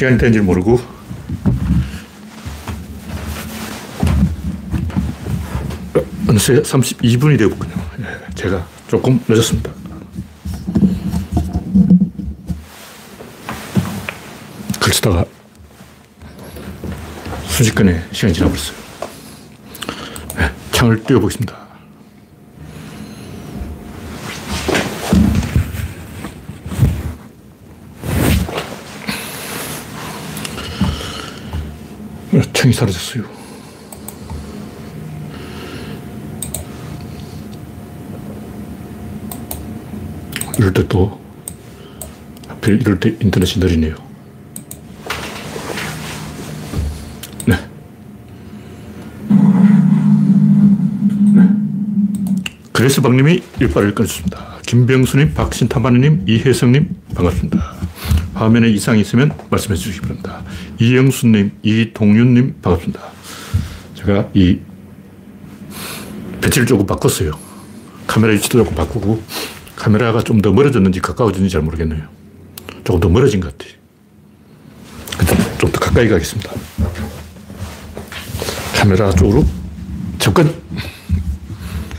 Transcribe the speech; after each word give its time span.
시간이 0.00 0.16
되는 0.16 0.32
줄 0.32 0.40
모르고 0.40 0.80
어느새 6.26 6.54
32분이 6.62 7.36
되었군요. 7.36 7.74
예, 8.00 8.34
제가 8.34 8.66
조금 8.88 9.22
늦었습니다. 9.28 9.70
그러다가 14.80 15.26
순식간에 17.48 18.02
시간이 18.10 18.32
지나버렸어요. 18.32 18.76
네, 20.38 20.50
창을 20.72 21.04
띄워보겠습니다. 21.04 21.69
창이 32.60 32.74
사라졌어요. 32.74 33.24
이럴 40.58 40.74
때 40.74 40.86
또, 40.86 41.18
하필 42.48 42.82
이럴 42.82 43.00
때 43.00 43.16
인터넷이 43.18 43.64
느리네요. 43.64 43.94
네. 47.46 47.56
네. 51.34 51.48
그래서 52.72 53.00
박님이 53.00 53.42
일발을 53.58 53.94
끊었습니다. 53.94 54.58
김병수님, 54.66 55.32
박신타마님, 55.32 56.26
이혜성님, 56.28 56.94
반갑습니다. 57.14 57.74
화면에 58.34 58.68
이상이 58.68 59.00
있으면 59.00 59.32
말씀해 59.48 59.76
바랍니다. 59.76 60.09
이영수님, 60.80 61.52
이동윤님, 61.62 62.60
반갑습니다. 62.62 63.00
제가 63.96 64.30
이 64.32 64.58
배치를 66.40 66.66
조금 66.66 66.86
바꿨어요. 66.86 67.32
카메라 68.06 68.32
위치도 68.32 68.58
조금 68.58 68.74
바꾸고, 68.74 69.22
카메라가 69.76 70.22
좀 70.22 70.40
더 70.40 70.52
멀어졌는지 70.52 71.00
가까워졌는지 71.00 71.52
잘 71.52 71.60
모르겠네요. 71.62 72.02
조금 72.82 72.98
더 73.00 73.08
멀어진 73.10 73.40
것 73.40 73.56
같아요. 73.56 73.78
좀더 75.58 75.78
가까이 75.78 76.08
가겠습니다. 76.08 76.50
카메라 78.74 79.10
쪽으로 79.12 79.46
접근. 80.18 80.50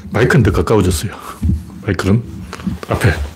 마이크는 0.10 0.42
더 0.44 0.52
가까워졌어요. 0.52 1.12
마이크는 1.86 2.24
앞에. 2.90 3.31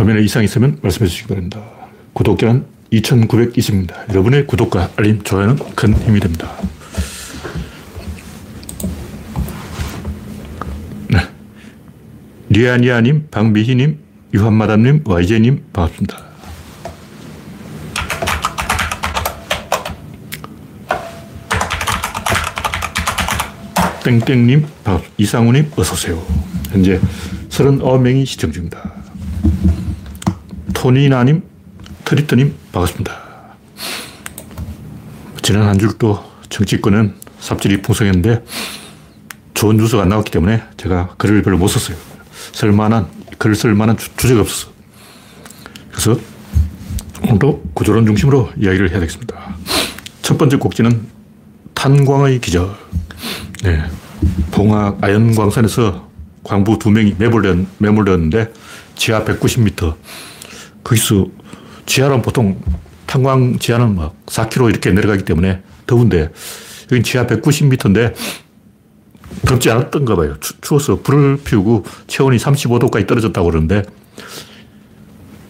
화면에 0.00 0.22
이상이 0.22 0.46
있으면 0.46 0.78
말씀해 0.80 1.10
주시기 1.10 1.28
바랍니다. 1.28 1.60
구독자는 2.14 2.64
2,920입니다. 2.90 4.08
여러분의 4.08 4.46
구독과 4.46 4.92
알림, 4.96 5.22
좋아요는 5.22 5.58
큰 5.74 5.94
힘이 5.94 6.20
됩니다. 6.20 6.50
네. 11.08 11.18
리아니아님, 12.48 13.28
박미희님, 13.30 13.98
유한마담님, 14.32 15.04
YJ님, 15.04 15.64
반갑습니다. 15.74 16.30
땡땡님, 24.02 24.66
이상우님, 25.18 25.72
어서오세요. 25.76 26.22
현재 26.70 26.98
39명이 27.50 28.24
시청 28.24 28.50
중입니다. 28.50 28.99
토니나님, 30.80 31.42
트리트님, 32.06 32.54
반갑습니다. 32.72 33.14
지난 35.42 35.64
한 35.64 35.78
주도 35.78 36.24
정치권은 36.48 37.16
삽질이 37.38 37.82
풍성했는데 37.82 38.42
좋은 39.52 39.76
뉴스가 39.76 40.04
안 40.04 40.08
나왔기 40.08 40.30
때문에 40.30 40.62
제가 40.78 41.16
글을 41.18 41.42
별로 41.42 41.58
못 41.58 41.68
썼어요. 41.68 41.98
쓸만한, 42.32 43.08
글을 43.36 43.56
쓸 43.56 43.74
만한 43.74 43.98
주 43.98 44.08
제가 44.16 44.40
없었어. 44.40 44.72
그래서 45.90 46.18
오늘도 47.24 47.62
구조론 47.74 48.06
중심으로 48.06 48.48
이야기를 48.56 48.90
해야 48.90 49.00
되겠습니다. 49.00 49.36
첫 50.22 50.38
번째 50.38 50.56
꼭지는 50.56 51.06
탄광의 51.74 52.40
기적. 52.40 52.74
네. 53.64 53.84
봉학 54.50 54.96
아연광산에서 55.04 56.08
광부 56.42 56.78
두 56.78 56.90
명이 56.90 57.16
매몰되었, 57.18 57.66
매몰되었는데 57.76 58.50
지하 58.96 59.22
190m. 59.24 60.29
거기서 60.90 61.26
지하는 61.86 62.20
보통 62.20 62.60
탄광 63.06 63.58
지하는 63.58 63.94
막 63.94 64.14
4km 64.26 64.70
이렇게 64.70 64.90
내려가기 64.90 65.24
때문에 65.24 65.62
더운데 65.86 66.30
여기 66.90 67.02
지하 67.02 67.26
190m인데 67.26 68.14
덥지 69.46 69.70
않았던가 69.70 70.16
봐요. 70.16 70.36
추, 70.40 70.74
워서 70.74 71.00
불을 71.00 71.38
피우고 71.44 71.84
체온이 72.08 72.36
35도까지 72.38 73.06
떨어졌다고 73.06 73.48
그러는데 73.48 73.82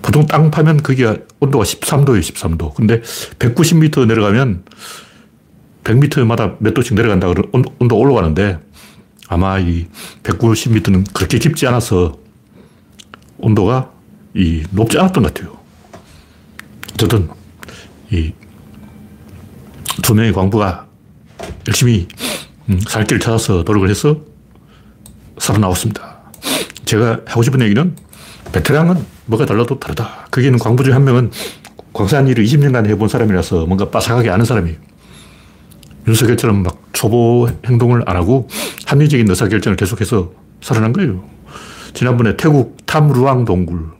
보통 0.03 0.27
땅 0.27 0.51
파면 0.51 0.83
거기가 0.83 1.17
온도가 1.41 1.65
13도예요, 1.65 2.21
13도. 2.21 2.75
근데 2.75 3.01
190m 3.39 4.07
내려가면 4.07 4.65
100m마다 5.85 6.57
몇 6.59 6.75
도씩 6.75 6.95
내려간다 6.95 7.33
그 7.33 7.43
온도 7.79 7.97
올라가는데 7.97 8.59
아마 9.29 9.59
이 9.59 9.87
190m는 10.23 11.07
그렇게 11.15 11.39
깊지 11.39 11.67
않아서 11.67 12.19
온도가 13.39 14.00
이 14.35 14.63
높지 14.71 14.99
않았던 14.99 15.23
것 15.23 15.35
같아요. 15.35 15.59
어쨌든 16.95 17.29
이 18.11 18.33
두 20.03 20.15
명의 20.15 20.33
광부가 20.33 20.87
열심히 21.69 22.09
음, 22.69 22.81
살 22.89 23.05
길을 23.05 23.21
찾아서 23.21 23.63
노력을 23.67 23.89
해서 23.89 24.21
살아나왔습니다. 25.39 26.19
제가 26.85 27.21
하고 27.27 27.43
싶은 27.43 27.61
얘기는 27.63 27.97
베테랑은 28.53 29.05
뭐가 29.27 29.47
달라도 29.47 29.79
다르다. 29.79 30.27
거기는 30.31 30.59
광부 30.59 30.85
중한 30.85 31.05
명은 31.05 31.31
광산 31.93 32.29
일을 32.29 32.45
20년간 32.45 32.87
해본 32.87 33.09
사람이라서 33.09 33.67
뭔가 33.67 33.91
빠삭하게 33.91 34.31
아는 34.31 34.45
사람이에요. 34.45 34.77
윤석열처럼 36.09 36.63
막 36.63 36.83
초보 36.93 37.49
행동을 37.67 38.03
안 38.07 38.17
하고 38.17 38.49
합리적인 38.87 39.29
의사결정을 39.29 39.77
계속해서 39.77 40.33
살아난 40.61 40.93
거예요. 40.93 41.25
지난번에 41.95 42.37
태국 42.37 42.79
탐루왕 42.87 43.45
동굴 43.45 43.91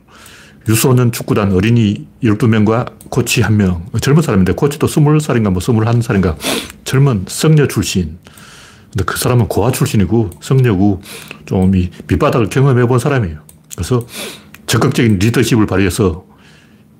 유소년 0.67 1.11
축구단 1.11 1.53
어린이 1.53 2.07
12명과 2.23 2.93
코치 3.09 3.41
1명. 3.41 3.99
젊은 4.01 4.21
사람인데 4.21 4.53
코치도 4.53 4.87
20살인가 4.87 5.49
뭐 5.49 5.59
21살인가 5.61 6.35
젊은 6.83 7.25
성녀 7.27 7.67
출신. 7.67 8.17
근데 8.91 9.05
그 9.05 9.17
사람은 9.17 9.47
고아 9.47 9.71
출신이고 9.71 10.31
성녀고 10.41 11.01
좀 11.45 11.73
이 11.75 11.89
밑바닥을 12.07 12.49
경험해 12.49 12.85
본 12.87 12.99
사람이에요. 12.99 13.39
그래서 13.75 14.05
적극적인 14.67 15.19
리더십을 15.19 15.65
발휘해서 15.65 16.25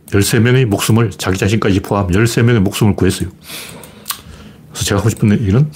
13명의 0.07 0.65
목숨을 0.65 1.11
자기 1.11 1.37
자신까지 1.37 1.81
포함 1.81 2.07
13명의 2.07 2.59
목숨을 2.59 2.95
구했어요. 2.95 3.29
그래서 4.69 4.85
제가 4.85 4.99
하고 4.99 5.09
싶은 5.09 5.31
얘기는 5.31 5.69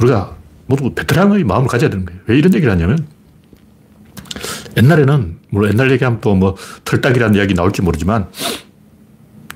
우리가 0.00 0.36
모두 0.66 0.92
베테랑의 0.94 1.44
마음을 1.44 1.68
가져야 1.68 1.90
되는 1.90 2.04
거예요. 2.04 2.20
왜 2.26 2.38
이런 2.38 2.54
얘기를 2.54 2.72
하냐면 2.72 3.06
옛날에는 4.76 5.38
물론 5.50 5.70
옛날 5.72 5.90
얘기하면 5.92 6.20
또 6.20 6.34
뭐 6.34 6.56
털딱이라는 6.84 7.36
이야기 7.36 7.54
나올지 7.54 7.82
모르지만 7.82 8.28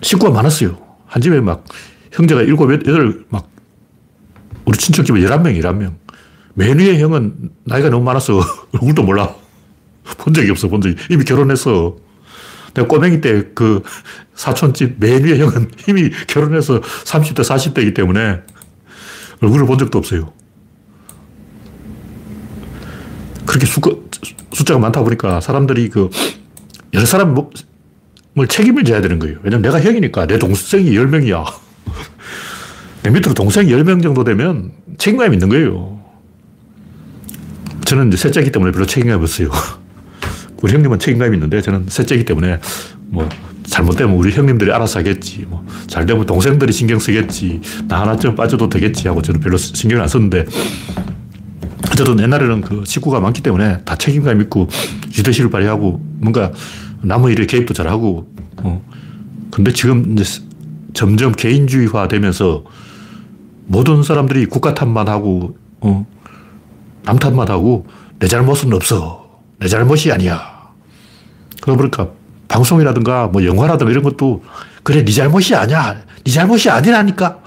식구가 0.02 0.30
많았어요. 0.32 0.78
한 1.06 1.22
집에 1.22 1.40
막 1.40 1.64
형제가 2.12 2.42
일곱, 2.42 2.70
여덟 2.72 3.24
막 3.28 3.48
우리 4.64 4.76
친척 4.78 5.06
집에 5.06 5.20
11명, 5.20 5.58
11명. 5.60 5.94
맨 6.54 6.78
위에 6.78 6.98
형은 6.98 7.50
나이가 7.64 7.90
너무 7.90 8.04
많아서 8.04 8.40
얼굴도 8.72 9.02
몰라. 9.02 9.34
본 10.18 10.32
적이 10.34 10.50
없어, 10.50 10.68
본 10.68 10.80
적이. 10.80 10.96
이미 11.10 11.24
결혼했어. 11.24 11.96
내가 12.74 12.86
꼬맹이 12.88 13.20
때 13.20 13.50
그 13.54 13.82
사촌집 14.34 14.96
맨 14.98 15.24
위에 15.24 15.38
형은 15.38 15.70
이미 15.88 16.10
결혼해서 16.26 16.80
30대, 16.80 17.40
40대이기 17.40 17.94
때문에 17.94 18.42
얼굴을 19.40 19.66
본 19.66 19.78
적도 19.78 19.98
없어요. 19.98 20.32
그렇게 23.46 23.66
숫, 23.66 24.05
숫자가 24.56 24.80
많다 24.80 25.02
보니까 25.02 25.40
사람들이 25.40 25.90
그 25.90 26.08
여러 26.94 27.04
사람을 27.04 27.44
책임을 28.48 28.84
져야 28.84 29.02
되는 29.02 29.18
거예요. 29.18 29.36
왜냐면 29.42 29.60
내가 29.60 29.80
형이니까 29.80 30.26
내 30.26 30.38
동생이 30.38 30.92
10명이야. 30.92 31.44
내 33.02 33.10
밑으로 33.10 33.34
동생이 33.34 33.70
10명 33.70 34.02
정도 34.02 34.24
되면 34.24 34.72
책임감이 34.96 35.36
있는 35.36 35.50
거예요. 35.50 36.00
저는 37.84 38.08
이제 38.08 38.16
셋째이기 38.16 38.50
때문에 38.50 38.72
별로 38.72 38.86
책임감이 38.86 39.22
없어요. 39.22 39.50
우리 40.62 40.72
형님은 40.72 41.00
책임감이 41.00 41.36
있는데 41.36 41.60
저는 41.60 41.86
셋째이기 41.88 42.24
때문에 42.24 42.58
뭐 43.08 43.28
잘못되면 43.66 44.16
우리 44.16 44.32
형님들이 44.32 44.72
알아서 44.72 45.00
하겠지. 45.00 45.44
뭐 45.46 45.66
잘되면 45.86 46.24
동생들이 46.24 46.72
신경 46.72 46.98
쓰겠지. 46.98 47.60
나 47.88 48.00
하나쯤 48.00 48.34
빠져도 48.34 48.70
되겠지 48.70 49.06
하고 49.06 49.20
저는 49.20 49.40
별로 49.40 49.58
신경을 49.58 50.02
안 50.02 50.08
썼는데 50.08 50.46
어쨌든 51.90 52.20
옛날에는 52.20 52.60
그 52.62 52.82
식구가 52.84 53.20
많기 53.20 53.42
때문에 53.42 53.82
다 53.84 53.96
책임감 53.96 54.40
있고 54.42 54.68
리더십을 55.16 55.50
발휘하고 55.50 56.00
뭔가 56.18 56.52
남의 57.02 57.32
일에 57.32 57.46
개입도 57.46 57.74
잘하고, 57.74 58.28
어. 58.58 58.82
근데 59.50 59.72
지금 59.72 60.12
이제 60.12 60.42
점점 60.94 61.32
개인주의화 61.32 62.08
되면서 62.08 62.64
모든 63.66 64.02
사람들이 64.02 64.46
국가 64.46 64.74
탓만 64.74 65.08
하고, 65.08 65.56
어. 65.80 66.06
남 67.04 67.18
탓만 67.18 67.48
하고 67.48 67.86
내 68.18 68.26
잘못은 68.26 68.72
없어. 68.72 69.40
내 69.58 69.68
잘못이 69.68 70.10
아니야. 70.12 70.56
그러니까 71.60 72.08
방송이라든가 72.48 73.28
뭐 73.28 73.44
영화라든가 73.44 73.90
이런 73.90 74.02
것도 74.02 74.42
그래, 74.82 75.04
네 75.04 75.12
잘못이 75.12 75.54
아니야. 75.54 75.96
네 76.24 76.32
잘못이 76.32 76.70
아니라니까. 76.70 77.40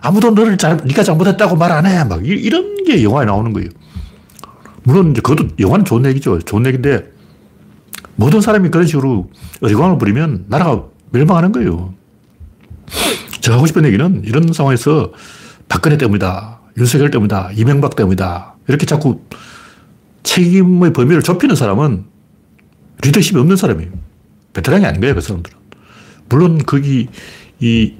아무도 0.00 0.30
너를 0.30 0.56
잘, 0.56 0.76
네가 0.84 1.02
잘못했다고 1.02 1.56
말 1.56 1.72
안 1.72 1.86
해. 1.86 2.04
막 2.04 2.20
이 2.24 2.48
런 2.50 2.76
게 2.84 3.02
영화에 3.02 3.26
나오는 3.26 3.52
거예요. 3.52 3.68
물론 4.84 5.10
이제 5.10 5.20
그것도 5.20 5.48
영화는 5.58 5.84
좋은 5.84 6.06
얘기죠. 6.06 6.38
좋은 6.40 6.64
얘기인데 6.66 7.04
모든 8.16 8.40
사람이 8.40 8.70
그런 8.70 8.86
식으로 8.86 9.30
어리광을 9.60 9.98
부리면 9.98 10.46
나라가 10.48 10.84
멸망하는 11.10 11.52
거예요. 11.52 11.92
제가 13.40 13.56
하고 13.58 13.66
싶은 13.66 13.84
얘기는 13.84 14.22
이런 14.24 14.52
상황에서 14.52 15.12
박근혜 15.68 15.98
때문이다. 15.98 16.60
윤석열 16.78 17.10
때문이다. 17.10 17.50
이명박 17.54 17.94
때문이다. 17.96 18.54
이렇게 18.68 18.86
자꾸 18.86 19.20
책임의 20.22 20.92
범위를 20.92 21.22
좁히는 21.22 21.54
사람은 21.56 22.04
리더십이 23.02 23.38
없는 23.38 23.56
사람이에요. 23.56 23.90
베테랑이 24.54 24.86
아닌 24.86 25.00
거예요, 25.00 25.14
그 25.14 25.20
사람들은. 25.20 25.58
물론 26.30 26.58
거기 26.64 27.08
이 27.60 27.94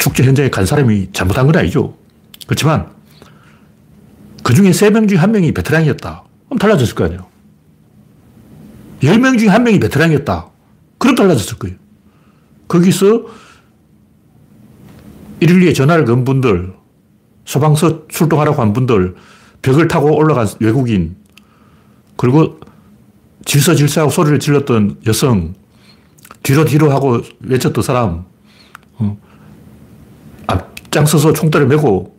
축제 0.00 0.24
현장에 0.24 0.48
간 0.50 0.66
사람이 0.66 1.10
잘못한 1.12 1.46
건 1.46 1.56
아니죠. 1.56 1.96
그렇지만 2.46 2.90
그 4.42 4.54
중에 4.54 4.72
세 4.72 4.90
명 4.90 5.06
중에 5.06 5.18
한 5.18 5.30
명이 5.30 5.52
베테랑이었다. 5.52 6.24
그럼 6.46 6.58
달라졌을 6.58 6.94
거 6.94 7.04
아니에요. 7.04 7.26
열명 9.02 9.38
중에 9.38 9.48
한 9.48 9.62
명이 9.62 9.78
베테랑이었다. 9.78 10.48
그럼 10.98 11.14
달라졌을 11.14 11.58
거예요. 11.58 11.76
거기서 12.66 13.26
112에 15.40 15.74
전화를 15.74 16.04
건 16.06 16.24
분들, 16.24 16.72
소방서 17.44 18.08
출동하라고 18.08 18.60
한 18.60 18.72
분들, 18.72 19.14
벽을 19.62 19.88
타고 19.88 20.14
올라간 20.16 20.46
외국인, 20.60 21.16
그리고 22.16 22.58
질서 23.44 23.74
질서하고 23.74 24.10
소리를 24.10 24.38
질렀던 24.38 25.00
여성, 25.06 25.54
뒤로 26.42 26.64
뒤로 26.64 26.90
하고 26.90 27.20
외쳤던 27.40 27.82
사람, 27.82 28.24
어, 28.98 29.18
앞장 30.90 31.06
서서 31.06 31.32
총대를 31.32 31.68
메고 31.68 32.16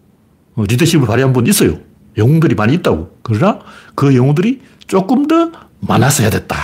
어, 0.56 0.64
리더십을 0.64 1.06
발휘한 1.06 1.34
분 1.34 1.46
있어요. 1.46 1.78
영웅들이 2.18 2.56
많이 2.56 2.74
있다고. 2.76 3.18
그러나 3.22 3.60
그 3.96 4.16
영웅들이 4.16 4.62
조금 4.88 5.28
더 5.28 5.52
많았어야 5.82 6.30
됐다. 6.30 6.56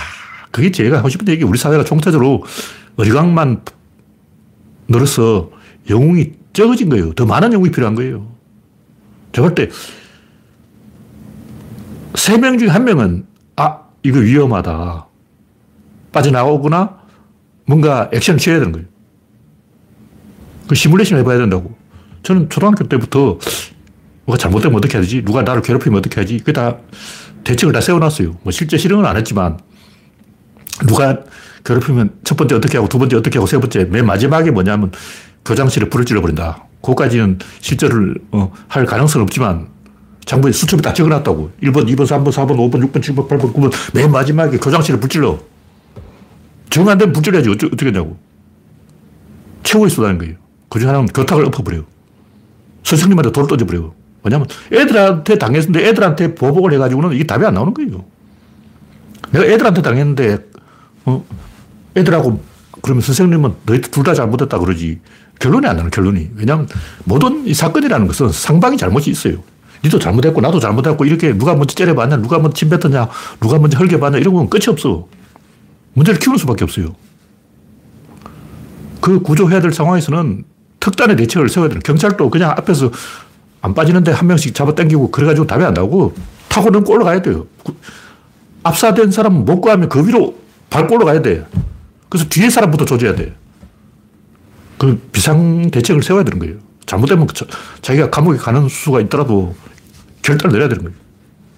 그게 0.50 0.70
제가 0.70 0.98
하고 0.98 1.10
싶은 1.10 1.28
얘기. 1.28 1.44
우리 1.44 1.58
사회가 1.58 1.84
총체적으로 1.84 2.44
어리광만 2.96 3.62
늘어서 4.88 5.50
영웅이 5.90 6.32
적어진 6.54 6.88
거예요. 6.88 7.12
더 7.12 7.26
많은 7.26 7.52
영웅이 7.52 7.70
필요한 7.70 7.94
거예요. 7.94 8.26
제가 9.32 9.48
볼 9.48 9.54
때, 9.54 9.68
세 12.14 12.38
명 12.38 12.58
중에 12.58 12.68
한 12.68 12.84
명은, 12.84 13.26
아, 13.56 13.80
이거 14.02 14.18
위험하다. 14.18 15.06
빠져나오거나 16.12 16.98
뭔가 17.66 18.08
액션을 18.12 18.38
취해야 18.38 18.58
되는 18.60 18.72
거예요. 18.72 18.88
그 20.68 20.74
시뮬레이션 20.74 21.18
해봐야 21.18 21.36
된다고. 21.38 21.77
저는 22.22 22.48
초등학교 22.48 22.86
때부터 22.88 23.38
뭐가 24.26 24.38
잘못되면 24.38 24.76
어떻게 24.76 24.94
해야 24.94 25.02
되지? 25.02 25.24
누가 25.24 25.42
나를 25.42 25.62
괴롭히면 25.62 25.98
어떻게 25.98 26.20
하지? 26.20 26.38
그게 26.38 26.52
다 26.52 26.76
대책을 27.44 27.72
다 27.72 27.80
세워놨어요. 27.80 28.36
뭐 28.42 28.50
실제 28.52 28.76
실행은 28.76 29.06
안 29.06 29.16
했지만 29.16 29.58
누가 30.86 31.20
괴롭히면 31.64 32.10
첫 32.24 32.36
번째 32.36 32.56
어떻게 32.56 32.76
하고 32.76 32.88
두 32.88 32.98
번째 32.98 33.16
어떻게 33.16 33.38
하고 33.38 33.46
세 33.46 33.58
번째 33.58 33.84
맨 33.84 34.06
마지막에 34.06 34.50
뭐냐면 34.50 34.92
교장실에 35.44 35.88
불을 35.88 36.04
질러버린다. 36.04 36.64
그거까지는 36.82 37.38
실제를 37.60 38.16
어, 38.30 38.52
할 38.68 38.84
가능성은 38.84 39.22
없지만 39.24 39.68
장부에 40.24 40.52
수첩에 40.52 40.82
다 40.82 40.92
적어놨다고. 40.92 41.52
1번, 41.62 41.86
2번, 41.88 42.00
3번, 42.06 42.30
4번, 42.30 42.56
5번, 42.56 42.92
6번, 42.92 43.00
7번, 43.00 43.28
8번, 43.28 43.52
9번 43.54 43.72
맨 43.94 44.10
마지막에 44.10 44.58
교장실에 44.58 45.00
불 45.00 45.08
질러. 45.08 45.38
정안 46.68 46.98
되면 46.98 47.14
불 47.14 47.22
질러야지. 47.22 47.48
어쩌, 47.48 47.66
어떻게 47.68 47.86
하냐고. 47.86 48.18
최고의 49.62 49.90
수단인 49.90 50.18
거예요. 50.18 50.34
그중 50.68 50.88
하나는 50.88 51.06
교탁을 51.06 51.46
엎어버려요. 51.46 51.84
선생님한테 52.84 53.32
돌을 53.32 53.48
던져버려요. 53.48 53.94
왜냐면 54.24 54.46
애들한테 54.72 55.38
당했는데 55.38 55.86
애들한테 55.88 56.34
보복을 56.34 56.72
해가지고는 56.74 57.12
이게 57.12 57.24
답이 57.24 57.44
안 57.44 57.54
나오는 57.54 57.72
거예요. 57.74 58.04
내가 59.30 59.44
애들한테 59.44 59.82
당했는데, 59.82 60.38
어, 61.04 61.24
애들하고 61.96 62.42
그러면 62.82 63.02
선생님은 63.02 63.54
너희들 63.66 63.90
둘 63.90 64.04
다 64.04 64.14
잘못했다 64.14 64.58
그러지. 64.58 65.00
결론이 65.38 65.66
안 65.66 65.76
나는 65.76 65.90
결론이. 65.90 66.30
왜냐하면 66.34 66.68
모든 67.04 67.46
이 67.46 67.54
사건이라는 67.54 68.06
것은 68.06 68.30
상방이 68.32 68.76
잘못이 68.76 69.10
있어요. 69.10 69.42
니도 69.84 69.98
잘못했고 69.98 70.40
나도 70.40 70.58
잘못했고 70.58 71.04
이렇게 71.04 71.32
누가 71.36 71.54
먼저 71.54 71.74
째려봤냐, 71.74 72.16
누가 72.16 72.38
먼저 72.38 72.54
침 72.54 72.68
뱉었냐, 72.70 73.08
누가 73.40 73.58
먼저 73.58 73.78
헐게봤냐 73.78 74.18
이런 74.18 74.34
건 74.34 74.48
끝이 74.48 74.64
없어. 74.68 75.06
문제를 75.94 76.18
키우는 76.18 76.38
수밖에 76.38 76.64
없어요. 76.64 76.96
그 79.00 79.20
구조해야 79.20 79.60
될 79.60 79.72
상황에서는 79.72 80.44
특단의 80.80 81.16
대책을 81.16 81.48
세워야 81.48 81.68
되는 81.68 81.82
경찰도 81.82 82.30
그냥 82.30 82.50
앞에서 82.50 82.90
안 83.60 83.74
빠지는데 83.74 84.12
한 84.12 84.26
명씩 84.26 84.54
잡아 84.54 84.74
당기고 84.74 85.10
그래가지고 85.10 85.46
답이 85.46 85.64
안 85.64 85.74
나오고 85.74 86.14
타고 86.48 86.70
넘고 86.70 86.94
올라가야 86.94 87.22
돼요. 87.22 87.46
압사된 88.62 89.10
사람은 89.10 89.44
못 89.44 89.60
구하면 89.60 89.88
그 89.88 90.06
위로 90.06 90.36
밟고 90.70 90.96
올라가야 90.96 91.22
돼. 91.22 91.46
그래서 92.08 92.28
뒤에 92.28 92.50
사람부터 92.50 92.84
조져야 92.84 93.14
돼. 93.14 93.34
그 94.78 94.96
비상 95.12 95.70
대책을 95.70 96.02
세워야 96.02 96.24
되는 96.24 96.38
거예요. 96.38 96.56
잘못되면 96.86 97.26
저, 97.34 97.44
자기가 97.82 98.10
감옥에 98.10 98.38
가는 98.38 98.68
수가 98.68 99.00
있더라도 99.02 99.54
결단을 100.22 100.52
내려야 100.52 100.68
되는 100.68 100.84
거예요. 100.84 100.96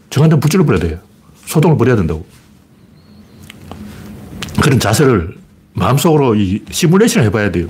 정한 0.08 0.40
불질러 0.40 0.64
버려야 0.64 0.80
돼요. 0.80 0.98
소동을 1.46 1.76
벌여야 1.76 1.96
된다고. 1.96 2.26
그런 4.60 4.80
자세를 4.80 5.36
마음속으로 5.74 6.34
이 6.34 6.62
시뮬레이션을 6.70 7.26
해봐야 7.28 7.50
돼요. 7.50 7.68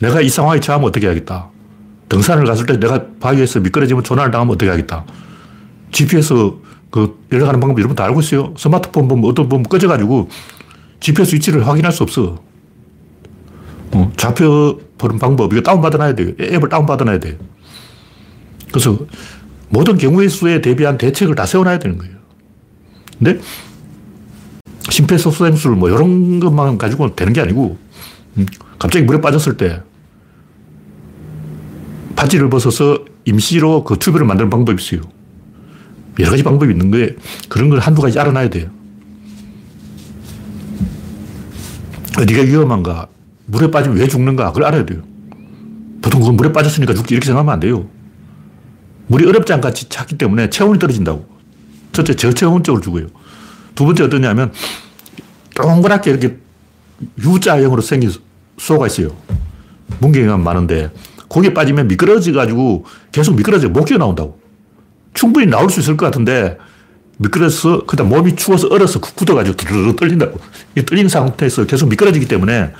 내가 0.00 0.20
이 0.20 0.28
상황에 0.28 0.60
처하면 0.60 0.88
어떻게 0.88 1.06
하겠다. 1.06 1.48
등산을 2.08 2.44
갔을 2.44 2.66
때 2.66 2.78
내가 2.78 3.04
바위에서 3.20 3.60
미끄러지면 3.60 4.02
조난을 4.02 4.30
당하면 4.30 4.54
어떻게 4.54 4.70
하겠다. 4.70 5.04
GPS 5.92 6.34
그 6.90 7.18
연락하는 7.30 7.60
방법 7.60 7.78
여러분 7.78 7.94
다 7.94 8.04
알고 8.04 8.20
있어요. 8.20 8.54
스마트폰 8.56 9.08
보면 9.08 9.30
어떤 9.30 9.48
보면 9.48 9.64
꺼져가지고 9.64 10.28
GPS 10.98 11.36
위치를 11.36 11.66
확인할 11.66 11.92
수 11.92 12.02
없어. 12.02 12.42
어, 13.92 14.12
좌표 14.16 14.80
보는 14.98 15.18
방법, 15.18 15.52
이거 15.52 15.62
다운받아놔야 15.62 16.14
돼요. 16.14 16.32
앱을 16.40 16.68
다운받아놔야 16.68 17.18
돼요. 17.18 17.34
그래서 18.68 18.98
모든 19.68 19.98
경우의 19.98 20.28
수에 20.28 20.60
대비한 20.60 20.98
대책을 20.98 21.34
다 21.34 21.46
세워놔야 21.46 21.78
되는 21.78 21.98
거예요. 21.98 22.14
근데 23.18 23.40
심폐소생술 24.90 25.72
뭐 25.72 25.88
이런 25.88 26.40
것만 26.40 26.78
가지고 26.78 27.14
되는 27.14 27.32
게 27.32 27.40
아니고 27.40 27.78
음, 28.36 28.46
갑자기 28.78 29.04
물에 29.04 29.20
빠졌을 29.20 29.56
때 29.56 29.82
바지를 32.20 32.50
벗어서 32.50 32.98
임시로 33.24 33.82
그 33.82 33.98
튜브를 33.98 34.26
만드는 34.26 34.50
방법이 34.50 34.82
있어요. 34.82 35.00
여러 36.18 36.32
가지 36.32 36.42
방법이 36.42 36.70
있는 36.70 36.90
거에 36.90 37.16
그런 37.48 37.70
걸 37.70 37.78
한두 37.78 38.02
가지 38.02 38.18
알아놔야 38.20 38.50
돼요. 38.50 38.68
어디가 42.18 42.42
위험한가? 42.42 43.08
물에 43.46 43.70
빠지면 43.70 43.96
왜 43.96 44.06
죽는가? 44.06 44.48
그걸 44.48 44.66
알아야 44.66 44.84
돼요. 44.84 45.00
보통 46.02 46.20
그건 46.20 46.36
물에 46.36 46.52
빠졌으니까 46.52 46.92
죽지 46.92 47.14
이렇게 47.14 47.24
생각하면 47.24 47.54
안 47.54 47.60
돼요. 47.60 47.88
물이 49.06 49.26
어렵지 49.26 49.54
않같이 49.54 49.88
찾기 49.88 50.18
때문에 50.18 50.50
체온이 50.50 50.78
떨어진다고. 50.78 51.26
첫째, 51.92 52.14
저체온적으로 52.14 52.82
죽어요. 52.82 53.06
두 53.74 53.86
번째 53.86 54.04
어떠냐면 54.04 54.52
동그랗게 55.54 56.10
이렇게 56.10 56.36
U자형으로 57.24 57.80
생긴 57.80 58.12
쏘가 58.58 58.88
있어요. 58.88 59.16
문경이 60.00 60.26
많은데 60.42 60.90
거기에 61.30 61.54
빠지면 61.54 61.88
미끄러져가지고 61.88 62.84
계속 63.12 63.36
미끄러져 63.36 63.70
못 63.70 63.84
기어나온다고. 63.84 64.38
충분히 65.14 65.46
나올 65.46 65.70
수 65.70 65.80
있을 65.80 65.96
것 65.96 66.06
같은데 66.06 66.58
미끄러서 67.16 67.86
그다음 67.86 68.10
몸이 68.10 68.36
추워서 68.36 68.68
얼어서 68.68 69.00
굳어가지고 69.00 69.56
드르르 69.56 69.96
떨린다고. 69.96 70.38
이 70.76 70.84
떨린 70.84 71.08
상태에서 71.08 71.64
계속 71.66 71.88
미끄러지기 71.88 72.26
때문에 72.26 72.72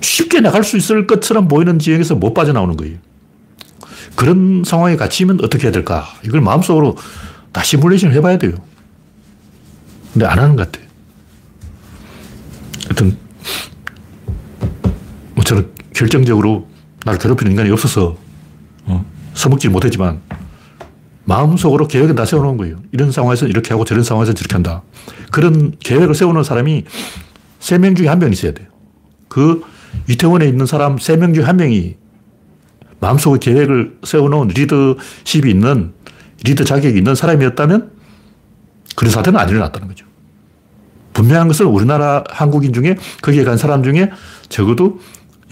쉽게 0.00 0.40
나갈 0.40 0.64
수 0.64 0.76
있을 0.76 1.06
것처럼 1.06 1.48
보이는 1.48 1.78
지역에서 1.78 2.14
못 2.14 2.34
빠져나오는 2.34 2.76
거예요. 2.76 2.98
그런 4.14 4.62
상황에 4.64 4.96
갇히면 4.96 5.40
어떻게 5.42 5.64
해야 5.64 5.72
될까? 5.72 6.06
이걸 6.24 6.40
마음속으로 6.40 6.96
다 7.52 7.62
시뮬레이션을 7.62 8.14
해봐야 8.16 8.38
돼요. 8.38 8.54
근데 10.12 10.26
안 10.26 10.38
하는 10.38 10.56
것 10.56 10.70
같아요. 10.70 10.88
하여튼, 12.84 13.16
뭐 15.34 15.44
저는 15.44 15.79
결정적으로 16.00 16.66
나를 17.04 17.18
괴롭히는 17.18 17.52
인간이 17.52 17.70
없어서 17.70 18.16
어, 18.86 19.04
써먹지 19.34 19.68
못했지만 19.68 20.20
마음속으로 21.24 21.88
계획을 21.88 22.14
다 22.14 22.24
세워놓은 22.24 22.56
거예요. 22.56 22.76
이런 22.90 23.12
상황에서 23.12 23.46
이렇게 23.46 23.74
하고 23.74 23.84
저런 23.84 24.02
상황에서 24.02 24.32
저렇게 24.32 24.54
한다. 24.54 24.82
그런 25.30 25.74
계획을 25.78 26.14
세우는 26.14 26.42
사람이 26.42 26.84
세 27.60 27.78
명 27.78 27.94
중에 27.94 28.08
한 28.08 28.18
명 28.18 28.32
있어야 28.32 28.52
돼요. 28.52 28.68
그 29.28 29.62
이태원에 30.08 30.46
있는 30.46 30.64
사람 30.64 30.96
세 30.96 31.16
명 31.16 31.34
중에 31.34 31.44
한 31.44 31.56
명이 31.58 31.96
마음속에 33.00 33.38
계획을 33.38 33.98
세워놓은 34.02 34.48
리더십이 34.48 35.50
있는 35.50 35.92
리더 36.44 36.64
자격이 36.64 36.96
있는 36.96 37.14
사람이었다면 37.14 37.90
그런 38.96 39.10
사태는 39.10 39.38
안 39.38 39.48
일어났다는 39.50 39.88
거죠. 39.88 40.06
분명한 41.12 41.48
것은 41.48 41.66
우리나라 41.66 42.24
한국인 42.30 42.72
중에 42.72 42.96
거기에 43.20 43.44
간 43.44 43.58
사람 43.58 43.82
중에 43.82 44.10
적어도 44.48 45.00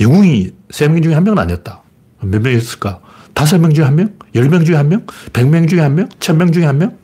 영웅이 0.00 0.50
세 0.70 0.88
명 0.88 1.02
중에 1.02 1.14
한 1.14 1.24
명은 1.24 1.38
아니었다. 1.38 1.82
몇 2.20 2.40
명이었을까? 2.42 3.00
다섯 3.34 3.58
명 3.58 3.72
중에 3.72 3.84
한 3.84 3.94
명? 3.96 4.10
열 4.34 4.48
명 4.48 4.64
중에 4.64 4.76
한 4.76 4.88
명? 4.88 5.06
백 5.32 5.48
명 5.48 5.66
중에 5.66 5.80
한 5.80 5.94
명? 5.94 6.08
천 6.20 6.38
명 6.38 6.52
중에 6.52 6.64
한 6.64 6.78
명? 6.78 6.96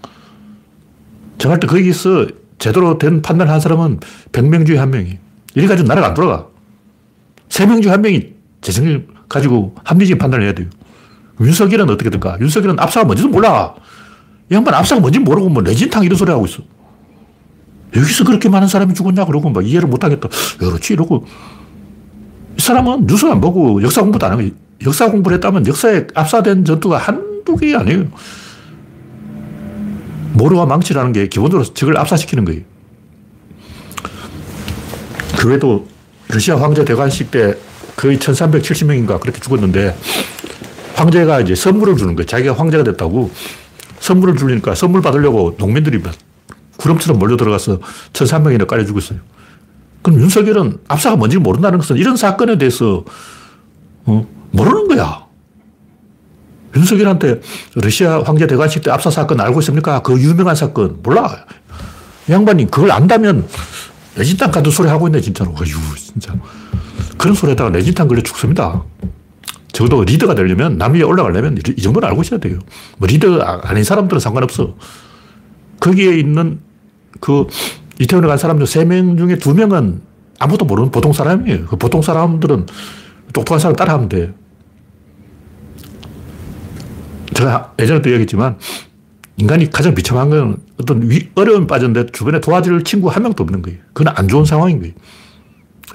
정할 1.39 1.59
때 1.61 1.67
거기서 1.67 2.27
제대로 2.59 2.99
된 2.99 3.23
판단을 3.23 3.53
한 3.53 3.61
사람은 3.61 4.01
백 4.33 4.45
명 4.49 4.65
중에 4.65 4.79
한 4.79 4.91
명이. 4.91 5.19
이래 5.55 5.67
가지고 5.67 5.89
나라가 5.89 6.09
안 6.09 6.15
돌아가. 6.15 6.49
세 7.49 7.67
명 7.67 7.83
중에 7.83 7.91
한 7.93 8.03
명이 8.03 8.33
재정을 8.61 9.07
가지고 9.29 9.75
합리적인 9.85 10.19
판단을 10.19 10.45
해야 10.47 10.55
돼요. 10.55 10.69
윤석열은 11.41 11.91
어떻게 11.91 12.11
될까? 12.11 12.37
윤석열은 12.41 12.79
압사가 12.79 13.05
뭔지도 13.07 13.29
몰라. 13.29 13.75
이 14.51 14.55
양반 14.55 14.75
압사가 14.75 15.01
뭔지 15.01 15.19
모르고 15.19 15.49
뭐 15.49 15.63
레진탕 15.63 16.05
이런 16.05 16.17
소리 16.17 16.31
하고 16.31 16.47
있어. 16.47 16.63
여기서 17.97 18.25
그렇게 18.25 18.49
많은 18.49 18.67
사람이 18.69 18.95
죽었냐? 18.95 19.25
그러고 19.25 19.51
막 19.51 19.67
이해를 19.67 19.89
못 19.89 20.03
하겠다. 20.03 20.29
그렇지. 20.59 20.95
이러고. 20.95 21.27
이 22.57 22.61
사람은 22.61 23.07
뉴스 23.07 23.27
안 23.27 23.41
보고 23.41 23.83
역사 23.83 24.03
공부도 24.03 24.27
안 24.27 24.33
하고 24.33 24.43
역사 24.85 25.11
공부를 25.11 25.37
했다면 25.37 25.67
역사에 25.67 26.07
압사된 26.15 26.65
전투가 26.65 26.99
한두 26.99 27.57
개 27.57 27.75
아니에요. 27.75 28.07
모르와 30.35 30.67
망치라는 30.67 31.13
게 31.13 31.29
기본적으로 31.29 31.65
적을 31.73 31.97
압사시키는 31.97 32.45
거예요. 32.45 32.63
그 35.39 35.49
외에도 35.49 35.87
러시아 36.29 36.57
황제 36.61 36.85
대관식 36.85 37.31
때 37.31 37.57
거의 37.97 38.19
1370명인가 38.19 39.21
그렇게 39.21 39.41
죽었는데 39.41 39.97
황제가 40.95 41.41
이제 41.41 41.55
선물을 41.55 41.97
주는 41.97 42.15
거예요. 42.15 42.27
자기가 42.27 42.55
황제가 42.55 42.85
됐다고 42.85 43.31
선물을 44.01 44.37
주니까 44.37 44.75
선물 44.75 45.03
받으려고 45.03 45.55
농민들이 45.59 46.03
구름처럼 46.77 47.19
몰려 47.19 47.37
들어가서 47.37 47.79
1300명이나 48.13 48.67
깔려 48.67 48.85
죽었어요. 48.85 49.19
그럼 50.05 50.21
윤석열은 50.21 50.81
압사가 50.87 51.17
뭔지 51.17 51.39
모른다는 51.39 51.79
것은 51.79 51.97
이런 51.97 52.17
사건에 52.17 52.59
대해서 52.59 53.05
어, 54.05 54.27
모르는 54.51 54.87
거야. 54.87 55.25
윤석열한테 56.77 57.41
러시아 57.75 58.23
황제 58.23 58.47
대관식 58.47 58.83
때 58.83 58.91
압사 58.91 59.11
사건 59.11 59.41
알고 59.41 59.61
있습니까? 59.61 60.03
그 60.03 60.21
유명한 60.21 60.55
사건 60.55 60.99
몰라. 61.03 61.47
양반이 62.29 62.71
그걸 62.71 62.91
안다면 62.91 63.49
내진탕 64.17 64.51
같은 64.51 64.71
소리 64.71 64.89
하고 64.89 65.09
있네 65.09 65.23
진짜로. 65.23 65.53
어휴 65.53 65.97
진짜. 65.97 66.35
그런 67.17 67.35
소리에다가 67.35 67.71
내진탕 67.71 68.07
걸려 68.07 68.23
죽습니다. 68.23 68.85
적어도 69.73 70.05
리더가 70.05 70.35
되려면 70.35 70.77
남 70.77 70.93
위에 70.93 71.03
올라가려면 71.03 71.59
이 71.77 71.81
정도는 71.81 72.07
알고 72.11 72.21
있어야 72.21 72.39
돼요. 72.41 72.59
뭐 72.99 73.09
리더 73.09 73.41
아닌 73.41 73.83
사람들은 73.83 74.21
상관없어. 74.21 74.75
거기에 75.81 76.19
있는 76.19 76.61
그 77.21 77.47
이태원에 77.99 78.27
간 78.29 78.39
사람 78.39 78.59
중 78.59 78.67
3명 78.67 79.19
중에 79.19 79.37
2명은 79.37 80.01
아무도 80.39 80.65
모르는 80.65 80.91
보통 80.91 81.13
사람이에요. 81.13 81.67
그 81.67 81.77
보통 81.77 82.03
사람들은 82.03 82.67
똑똑한 83.33 83.59
사람 83.59 83.77
따라하면 83.77 84.09
돼. 84.09 84.35
제가 87.35 87.73
예전에도 87.79 88.11
얘기했지만 88.11 88.59
인간이 89.37 89.71
가장 89.71 89.95
비참한 89.95 90.31
건 90.31 90.57
어떤 90.81 91.09
위, 91.11 91.29
어려움에 91.35 91.67
빠졌는데 91.67 92.13
주변에 92.13 92.41
도와줄 92.41 92.85
친구 92.85 93.09
한 93.09 93.23
명도 93.23 93.43
없는 93.43 93.63
거예요. 93.63 93.79
그건 93.93 94.15
안 94.17 94.29
좋은 94.29 94.45
상황인 94.45 94.79
거예요. 94.81 94.95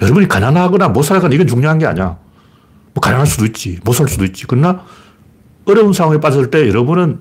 여러분이 0.02 0.28
가난하거나 0.28 0.88
못 0.88 1.02
살거나 1.02 1.34
이건 1.34 1.46
중요한 1.46 1.78
게 1.78 1.86
아니야. 1.86 2.18
뭐 2.92 3.00
가난할 3.00 3.26
수도 3.26 3.46
있지. 3.46 3.78
못 3.84 3.92
살 3.94 4.08
수도 4.08 4.24
있지. 4.24 4.44
그러나 4.46 4.84
어려운 5.64 5.92
상황에 5.92 6.20
빠졌을 6.20 6.50
때 6.50 6.68
여러분은 6.68 7.20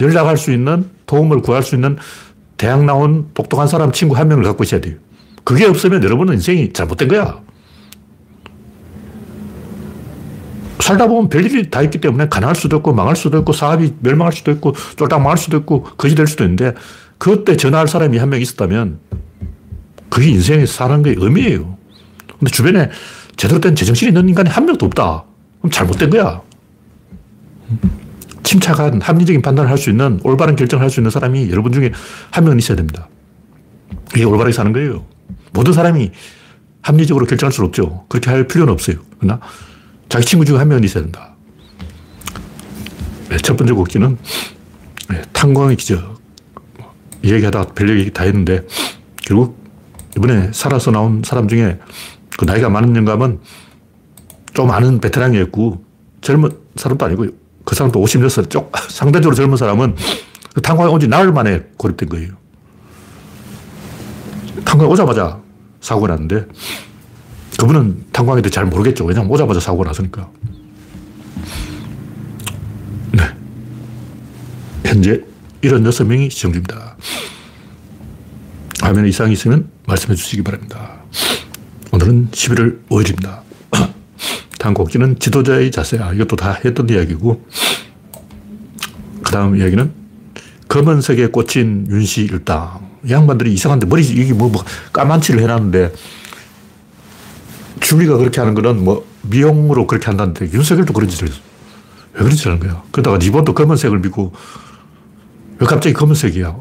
연락할 0.00 0.36
수 0.36 0.52
있는 0.52 0.90
도움을 1.06 1.40
구할 1.40 1.62
수 1.62 1.74
있는 1.74 1.96
대학 2.56 2.84
나온 2.84 3.28
똑똑한 3.34 3.66
사람 3.68 3.92
친구 3.92 4.16
한 4.16 4.28
명을 4.28 4.44
갖고 4.44 4.64
있어야 4.64 4.80
돼요. 4.80 4.96
그게 5.44 5.66
없으면 5.66 6.02
여러분은 6.02 6.34
인생이 6.34 6.72
잘못된 6.72 7.08
거야. 7.08 7.40
살다 10.80 11.06
보면 11.06 11.28
별일이 11.30 11.70
다 11.70 11.80
있기 11.82 11.98
때문에 12.00 12.28
가난할 12.28 12.54
수도 12.54 12.76
있고 12.76 12.92
망할 12.92 13.16
수도 13.16 13.38
있고 13.38 13.52
사업이 13.52 13.94
멸망할 14.00 14.32
수도 14.32 14.50
있고 14.52 14.74
쫄딱 14.96 15.20
망할 15.20 15.38
수도 15.38 15.56
있고 15.58 15.82
거지 15.82 16.14
될 16.14 16.26
수도 16.26 16.44
있는데 16.44 16.74
그때 17.18 17.56
전화할 17.56 17.88
사람이 17.88 18.18
한 18.18 18.28
명 18.28 18.40
있었다면 18.40 18.98
그게 20.10 20.28
인생에 20.30 20.66
사는 20.66 21.02
게 21.02 21.14
의미예요. 21.16 21.76
근데 22.38 22.50
주변에 22.50 22.90
제대로 23.36 23.60
된 23.60 23.74
제정신이 23.74 24.10
있는 24.10 24.28
인간이 24.28 24.50
한 24.50 24.66
명도 24.66 24.86
없다. 24.86 25.24
그럼 25.60 25.70
잘못된 25.70 26.10
거야. 26.10 26.42
침착한 28.44 29.00
합리적인 29.00 29.42
판단을 29.42 29.70
할 29.70 29.78
수 29.78 29.90
있는 29.90 30.20
올바른 30.22 30.54
결정을 30.54 30.82
할 30.82 30.90
수 30.90 31.00
있는 31.00 31.10
사람이 31.10 31.50
여러분 31.50 31.72
중에 31.72 31.90
한 32.30 32.44
명은 32.44 32.58
있어야 32.58 32.76
됩니다. 32.76 33.08
이게 34.14 34.24
올바르게 34.24 34.52
사는 34.54 34.72
거예요. 34.72 35.04
모든 35.52 35.72
사람이 35.72 36.12
합리적으로 36.82 37.26
결정할 37.26 37.52
수는 37.52 37.68
없죠. 37.68 38.04
그렇게 38.08 38.30
할 38.30 38.46
필요는 38.46 38.72
없어요. 38.72 38.96
그러나 39.18 39.40
자기 40.08 40.24
친구 40.24 40.44
중에 40.44 40.58
한 40.58 40.68
명은 40.68 40.84
있어야 40.84 41.02
된다. 41.02 41.34
네, 43.30 43.36
첫 43.38 43.56
번째 43.56 43.72
곡기는 43.72 44.18
네, 45.10 45.22
탄광의 45.32 45.76
기적. 45.76 46.14
얘기하다가 47.24 47.72
별 47.74 47.98
얘기 47.98 48.10
다 48.12 48.24
했는데 48.24 48.66
결국 49.24 49.58
이번에 50.16 50.50
살아서 50.52 50.90
나온 50.90 51.22
사람 51.24 51.48
중에 51.48 51.78
그 52.36 52.44
나이가 52.44 52.68
많은 52.68 52.94
영감은 52.94 53.40
좀 54.52 54.70
아는 54.70 55.00
베테랑이었고 55.00 55.82
젊은 56.20 56.50
사람도 56.76 57.04
아니고 57.06 57.26
그 57.64 57.74
사람도 57.74 58.00
56살 58.02 58.50
쪽 58.50 58.72
상대적으로 58.88 59.34
젊은 59.34 59.56
사람은 59.56 59.96
그 60.54 60.60
탄광에 60.60 60.90
온 60.90 61.00
지 61.00 61.08
나흘 61.08 61.32
만에 61.32 61.62
고립된 61.76 62.08
거예요. 62.08 62.32
탄광에 64.64 64.90
오자마자 64.90 65.40
사고가 65.80 66.08
났는데 66.08 66.46
그분은 67.58 68.06
탄광에 68.12 68.42
대해 68.42 68.50
잘 68.50 68.64
모르겠죠. 68.66 69.04
왜냐면 69.04 69.30
오자마자 69.30 69.60
사고가 69.60 69.88
났으니까. 69.88 70.28
네. 73.12 73.22
현재 74.84 75.20
76명이 75.62 76.30
시청 76.30 76.52
중입니다. 76.52 76.96
화면에 78.82 79.08
이상이 79.08 79.32
있으면 79.32 79.70
말씀해 79.86 80.14
주시기 80.14 80.42
바랍니다. 80.42 80.98
오늘은 81.92 82.30
11월 82.32 82.86
5일입니다. 82.88 83.40
곡지는 84.72 85.18
지도자의 85.18 85.70
자세야. 85.70 86.12
이것도 86.14 86.36
다 86.36 86.58
했던 86.64 86.88
이야기고. 86.88 87.44
그 89.22 89.32
다음 89.32 89.56
이야기는 89.56 89.92
검은색에 90.68 91.26
꽂힌 91.26 91.86
윤씨 91.90 92.22
일당. 92.22 92.94
양반들이 93.08 93.52
이상한데 93.52 93.86
머리, 93.86 94.02
이게 94.02 94.32
뭐, 94.32 94.48
뭐 94.48 94.64
까만치를 94.92 95.42
해놨는데 95.42 95.92
줄리가 97.80 98.16
그렇게 98.16 98.40
하는 98.40 98.54
거는 98.54 98.82
뭐 98.82 99.06
미용으로 99.22 99.86
그렇게 99.86 100.06
한다는데 100.06 100.50
윤석열도 100.52 100.92
그런 100.92 101.08
짓을 101.08 101.28
했어. 101.28 101.38
왜 102.14 102.18
그런 102.20 102.30
짓을 102.30 102.52
하는 102.52 102.60
거야? 102.60 102.82
그러다가 102.90 103.18
이번도 103.22 103.52
검은색을 103.52 103.98
믿고 103.98 104.32
왜 105.58 105.66
갑자기 105.66 105.92
검은색이야? 105.92 106.56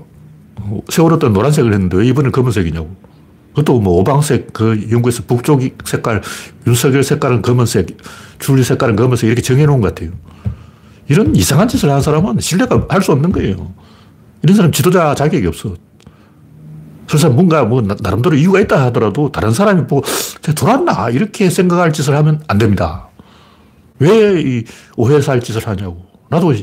세월호 0.89 1.19
때 1.19 1.29
노란색을 1.29 1.73
했는데 1.73 1.97
왜 1.97 2.07
이번엔 2.07 2.31
검은색이냐고. 2.31 3.12
그것도 3.53 3.79
뭐 3.79 3.99
오방색, 3.99 4.51
그 4.53 4.87
영국에서 4.91 5.23
북쪽 5.27 5.61
색깔, 5.85 6.21
윤석열 6.65 7.03
색깔은 7.03 7.41
검은색, 7.43 7.97
줄리 8.39 8.63
색깔은 8.63 8.95
검은색 8.95 9.27
이렇게 9.27 9.41
정해놓은 9.41 9.79
것 9.81 9.93
같아요. 9.93 10.11
이런 11.07 11.35
이상한 11.35 11.67
짓을 11.67 11.89
하는 11.89 12.01
사람은 12.01 12.39
신뢰가 12.39 12.87
할 12.89 13.01
수 13.01 13.11
없는 13.11 13.31
거예요. 13.31 13.73
이런 14.41 14.55
사람 14.55 14.71
지도자 14.71 15.13
자격이 15.13 15.45
없어. 15.47 15.75
그래서 17.07 17.29
뭔가 17.29 17.63
뭐 17.63 17.81
나름대로 17.81 18.35
이유가 18.35 18.59
있다 18.59 18.81
하더라도 18.85 19.31
다른 19.31 19.51
사람이 19.51 19.85
보고 19.87 20.03
돌았나 20.55 21.09
이렇게 21.11 21.49
생각할 21.49 21.93
짓을 21.93 22.15
하면 22.15 22.41
안 22.47 22.57
됩니다. 22.57 23.07
왜 23.99 24.41
이 24.41 24.63
오해 24.97 25.21
살 25.21 25.39
짓을 25.39 25.67
하냐고. 25.67 26.05
나도 26.29 26.53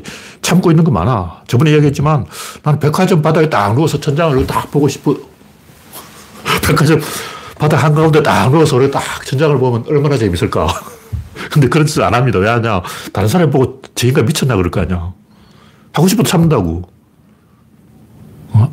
참고 0.43 0.73
있는 0.73 0.83
거 0.83 0.91
많아. 0.91 1.43
저번에 1.47 1.71
얘기했지만 1.73 2.27
나는 2.65 2.81
백화점 2.81 3.23
바닥에 3.23 3.49
딱 3.49 3.75
누워서 3.75 4.01
천장을 4.01 4.45
딱 4.47 4.69
보고 4.73 4.89
싶어. 4.89 5.15
백화점 6.63 7.01
바닥 7.59 7.85
한가운데 7.85 8.23
딱 8.23 8.51
누워서 8.51 8.81
딱 8.91 9.03
천장을 9.27 9.59
보면 9.59 9.85
얼마나 9.89 10.17
재밌을까. 10.17 10.67
근데 11.53 11.69
그런 11.69 11.87
짓을 11.87 12.03
안 12.03 12.15
합니다. 12.15 12.39
왜 12.39 12.49
하냐. 12.49 12.83
다른 13.13 13.29
사람 13.29 13.51
보고 13.51 13.83
저 13.95 14.07
인간 14.07 14.25
미쳤나 14.25 14.57
그럴 14.57 14.71
거 14.71 14.81
아니야. 14.81 15.13
하고 15.93 16.09
싶어도 16.09 16.29
참는다고. 16.29 16.89
어? 18.53 18.73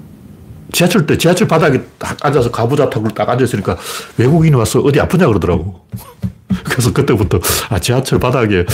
지하철 0.72 1.06
때 1.06 1.18
지하철 1.18 1.48
바닥에 1.48 1.84
딱 1.98 2.18
앉아서 2.26 2.52
가부좌탁으로 2.52 3.14
딱 3.14 3.30
앉아있으니까 3.30 3.78
외국인이 4.18 4.56
와서 4.56 4.80
어디 4.80 5.00
아프냐 5.00 5.28
그러더라고. 5.28 5.86
그래서 6.64 6.94
그때부터 6.94 7.40
아, 7.70 7.80
지하철 7.80 8.20
바닥에 8.20 8.66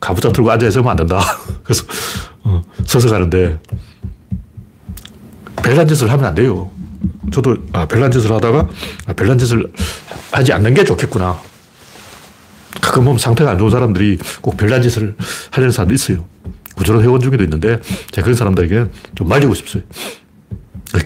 가부장 0.00 0.32
들고 0.32 0.50
앉아있으면 0.50 0.88
안 0.88 0.96
된다. 0.96 1.20
그래서 1.62 1.84
어, 2.42 2.62
서서 2.84 3.08
가는데 3.08 3.58
별난 5.56 5.86
짓을 5.86 6.10
하면 6.10 6.24
안 6.24 6.34
돼요. 6.34 6.70
저도 7.32 7.56
아, 7.72 7.86
별난 7.86 8.10
짓을 8.10 8.30
하다가 8.32 8.68
아, 9.06 9.12
별난 9.12 9.38
짓을 9.38 9.70
하지 10.30 10.52
않는 10.52 10.74
게 10.74 10.84
좋겠구나. 10.84 11.38
가끔 12.80 13.04
보면 13.04 13.18
상태가 13.18 13.52
안 13.52 13.58
좋은 13.58 13.70
사람들이 13.70 14.18
꼭 14.40 14.56
별난 14.56 14.82
짓을 14.82 15.16
하려는 15.50 15.72
사람도 15.72 15.94
있어요. 15.94 16.24
구조론 16.74 17.02
회원 17.02 17.20
중에도 17.20 17.42
있는데 17.44 17.80
제가 18.10 18.24
그런 18.24 18.36
사람들에게 18.36 18.86
좀 19.14 19.28
말리고 19.28 19.54
싶어요. 19.54 19.82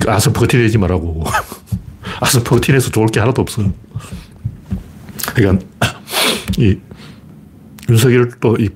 아스퍼거티내지 0.07 0.79
말라고. 0.79 1.25
아스퍼거티내서 2.21 2.91
좋을 2.91 3.09
게 3.09 3.21
하나도 3.21 3.43
없어. 3.43 3.63
그러니까 5.35 5.65
이 6.57 6.79
윤석열도 7.89 8.57
이 8.59 8.71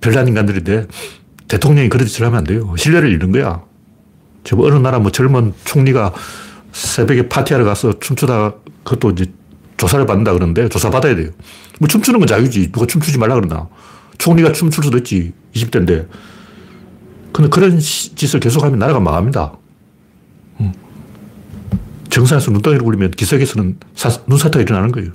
별난 0.00 0.28
인간들인데 0.28 0.86
대통령이 1.48 1.88
그런 1.88 2.06
짓을 2.06 2.26
하면 2.26 2.38
안 2.38 2.44
돼요. 2.44 2.74
신뢰를 2.76 3.10
잃는 3.12 3.32
거야. 3.32 3.62
저 4.44 4.56
어느 4.58 4.74
나라 4.76 4.98
뭐 4.98 5.10
젊은 5.10 5.52
총리가 5.64 6.14
새벽에 6.76 7.26
파티하러 7.28 7.64
가서 7.64 7.98
춤추다 7.98 8.52
그것도 8.84 9.10
이제 9.10 9.32
조사를 9.78 10.04
받는다 10.04 10.34
그러는데 10.34 10.68
조사받아야 10.68 11.16
돼요. 11.16 11.30
뭐 11.80 11.88
춤추는 11.88 12.20
건 12.20 12.26
자유지. 12.26 12.70
누가 12.70 12.86
춤추지 12.86 13.18
말라 13.18 13.34
그러나. 13.34 13.68
총리가 14.18 14.52
춤출 14.52 14.84
수도 14.84 14.98
있지. 14.98 15.32
20대인데. 15.54 16.06
근데 17.32 17.48
그런 17.48 17.78
짓을 17.78 18.40
계속하면 18.40 18.78
나라가 18.78 19.00
망합니다. 19.00 19.56
정상에서 22.10 22.50
눈덩이를 22.50 22.82
굴리면 22.84 23.10
기석에서는 23.10 23.78
사, 23.94 24.10
눈사태가 24.26 24.62
일어나는 24.62 24.92
거예요. 24.92 25.10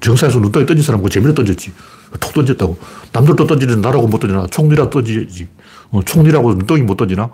정상에서 0.00 0.38
눈덩이 0.38 0.66
던진 0.66 0.84
사람 0.84 1.02
그 1.02 1.08
재미로 1.08 1.34
던졌지. 1.34 1.72
톡 2.20 2.34
던졌다고. 2.34 2.78
남들도 3.12 3.46
던지는 3.46 3.80
나라고 3.80 4.06
못 4.06 4.18
던지나? 4.18 4.46
총리라도 4.48 4.90
던지지. 4.90 5.48
어, 5.90 6.02
총리라고 6.04 6.52
눈덩이 6.54 6.82
못 6.82 6.96
던지나? 6.96 7.30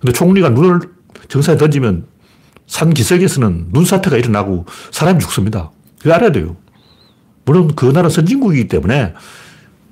근데 0.00 0.12
총리가 0.12 0.50
눈을 0.50 0.80
정상에 1.28 1.56
던지면 1.58 2.06
산 2.66 2.92
기슭에서는 2.92 3.66
눈사태가 3.70 4.16
일어나고 4.16 4.66
사람이 4.90 5.20
죽습니다. 5.20 5.70
그거 6.00 6.14
알아야 6.14 6.32
돼요. 6.32 6.56
물론 7.44 7.74
그 7.76 7.92
나라 7.92 8.08
선진국이기 8.08 8.68
때문에 8.68 9.14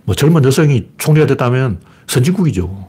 뭐 0.04 0.14
젊은 0.14 0.44
여성이 0.44 0.88
총리가 0.98 1.26
됐다면 1.26 1.80
선진국이죠. 2.06 2.88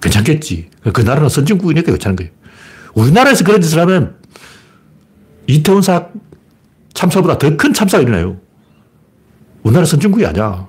괜찮겠지. 0.00 0.70
그 0.92 1.00
나라는 1.02 1.28
선진국이니까 1.28 1.92
괜찮은 1.92 2.16
거예요. 2.16 2.32
우리나라에서 2.94 3.44
그런 3.44 3.60
짓을 3.60 3.78
하면 3.80 4.16
이태원 5.46 5.82
사 5.82 6.08
참사보다 6.94 7.38
더 7.38 7.56
큰 7.56 7.72
참사가 7.72 8.02
일어나요. 8.02 8.38
우리나라 9.62 9.86
선진국이 9.86 10.26
아니야. 10.26 10.68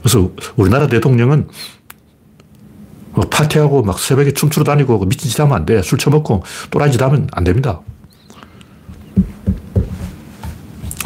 그래서 0.00 0.30
우리나라 0.56 0.86
대통령은 0.86 1.46
막 1.46 1.52
파티하고 3.22 3.82
막 3.82 3.98
새벽에 3.98 4.32
춤추러 4.32 4.64
다니고 4.64 5.04
미친 5.06 5.30
짓 5.30 5.38
하면 5.40 5.56
안 5.56 5.66
돼. 5.66 5.82
술 5.82 5.98
처먹고 5.98 6.42
또라이 6.70 6.90
짓 6.90 7.00
하면 7.00 7.28
안 7.32 7.44
됩니다. 7.44 7.80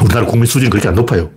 우리나라 0.01 0.25
국민 0.25 0.45
수준이 0.45 0.69
그렇게 0.69 0.87
안 0.87 0.95
높아요. 0.95 1.29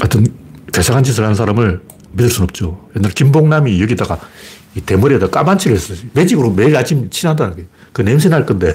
하여튼, 0.00 0.26
대상한 0.72 1.04
짓을 1.04 1.24
하는 1.24 1.34
사람을 1.34 1.80
믿을 2.12 2.30
수는 2.30 2.44
없죠. 2.44 2.88
옛날 2.96 3.12
김봉남이 3.12 3.80
여기다가 3.80 4.18
이 4.74 4.80
대머리에다 4.80 5.28
까만 5.28 5.58
칠을 5.58 5.76
했어요. 5.76 5.98
매직으로 6.12 6.50
매일 6.50 6.76
아침 6.76 7.08
칠한다는 7.10 7.56
게. 7.56 7.66
그 7.92 8.02
냄새 8.02 8.28
날 8.28 8.44
건데. 8.44 8.74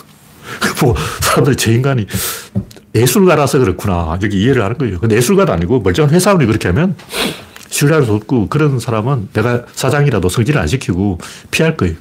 뭐, 0.80 0.94
사람들이 1.20 1.56
저 1.56 1.70
인간이 1.72 2.06
예술가라서 2.94 3.58
그렇구나. 3.58 4.18
여기 4.22 4.40
이해를 4.42 4.62
하는 4.64 4.78
거예요. 4.78 4.98
근데 4.98 5.16
예술가도 5.16 5.52
아니고 5.52 5.80
멀쩡한 5.80 6.12
회사원이 6.12 6.46
그렇게 6.46 6.68
하면 6.68 6.96
신뢰할 7.70 8.04
수 8.04 8.12
없고 8.12 8.48
그런 8.48 8.78
사람은 8.78 9.30
내가 9.32 9.64
사장이라도 9.72 10.28
성질을 10.28 10.60
안 10.60 10.66
시키고 10.66 11.18
피할 11.50 11.76
거예요. 11.76 11.94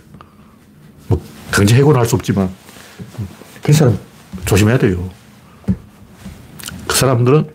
뭐 1.08 1.22
강제 1.52 1.76
해고는 1.76 2.00
할 2.00 2.06
수 2.06 2.16
없지만 2.16 2.50
그 3.64 3.72
사람 3.72 3.98
조심해야 4.46 4.78
돼요. 4.78 5.10
그 6.88 6.96
사람들은 6.96 7.50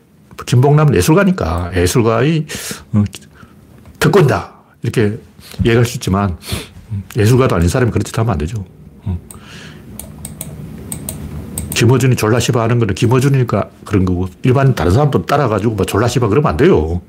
김봉남은 0.46 0.94
예술가니까 0.94 1.72
예술가의 1.74 2.46
어, 2.92 3.05
특권이다 3.98 4.53
이렇게 4.83 5.18
이해할 5.64 5.85
수 5.85 5.96
있지만 5.96 6.37
예술가도 7.16 7.57
아닌 7.57 7.68
사람이 7.68 7.92
짓 8.05 8.16
하면 8.18 8.33
안 8.33 8.38
되죠. 8.38 8.64
어. 9.03 9.18
김어준이 11.74 12.14
졸라시바 12.16 12.62
하는 12.62 12.79
거는 12.79 12.94
김어준이니까 12.94 13.70
그런 13.85 14.05
거고 14.05 14.29
일반 14.42 14.74
다른 14.74 14.92
사람도 14.92 15.27
따라가지고 15.27 15.74
뭐 15.74 15.85
졸라시바 15.85 16.29
그러면 16.29 16.50
안 16.50 16.57
돼요. 16.57 17.03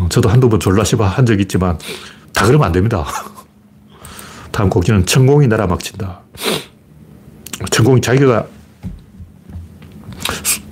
어, 0.00 0.08
저도 0.08 0.28
한두 0.28 0.48
번 0.48 0.60
졸라시바 0.60 1.06
한 1.06 1.26
적 1.26 1.40
있지만 1.40 1.78
다 2.34 2.46
그러면 2.46 2.66
안 2.66 2.72
됩니다. 2.72 3.04
다음 4.50 4.68
곡지는 4.70 5.06
천공이 5.06 5.46
나라 5.48 5.66
막친다. 5.66 6.20
천공이 7.70 8.00
자기가 8.00 8.46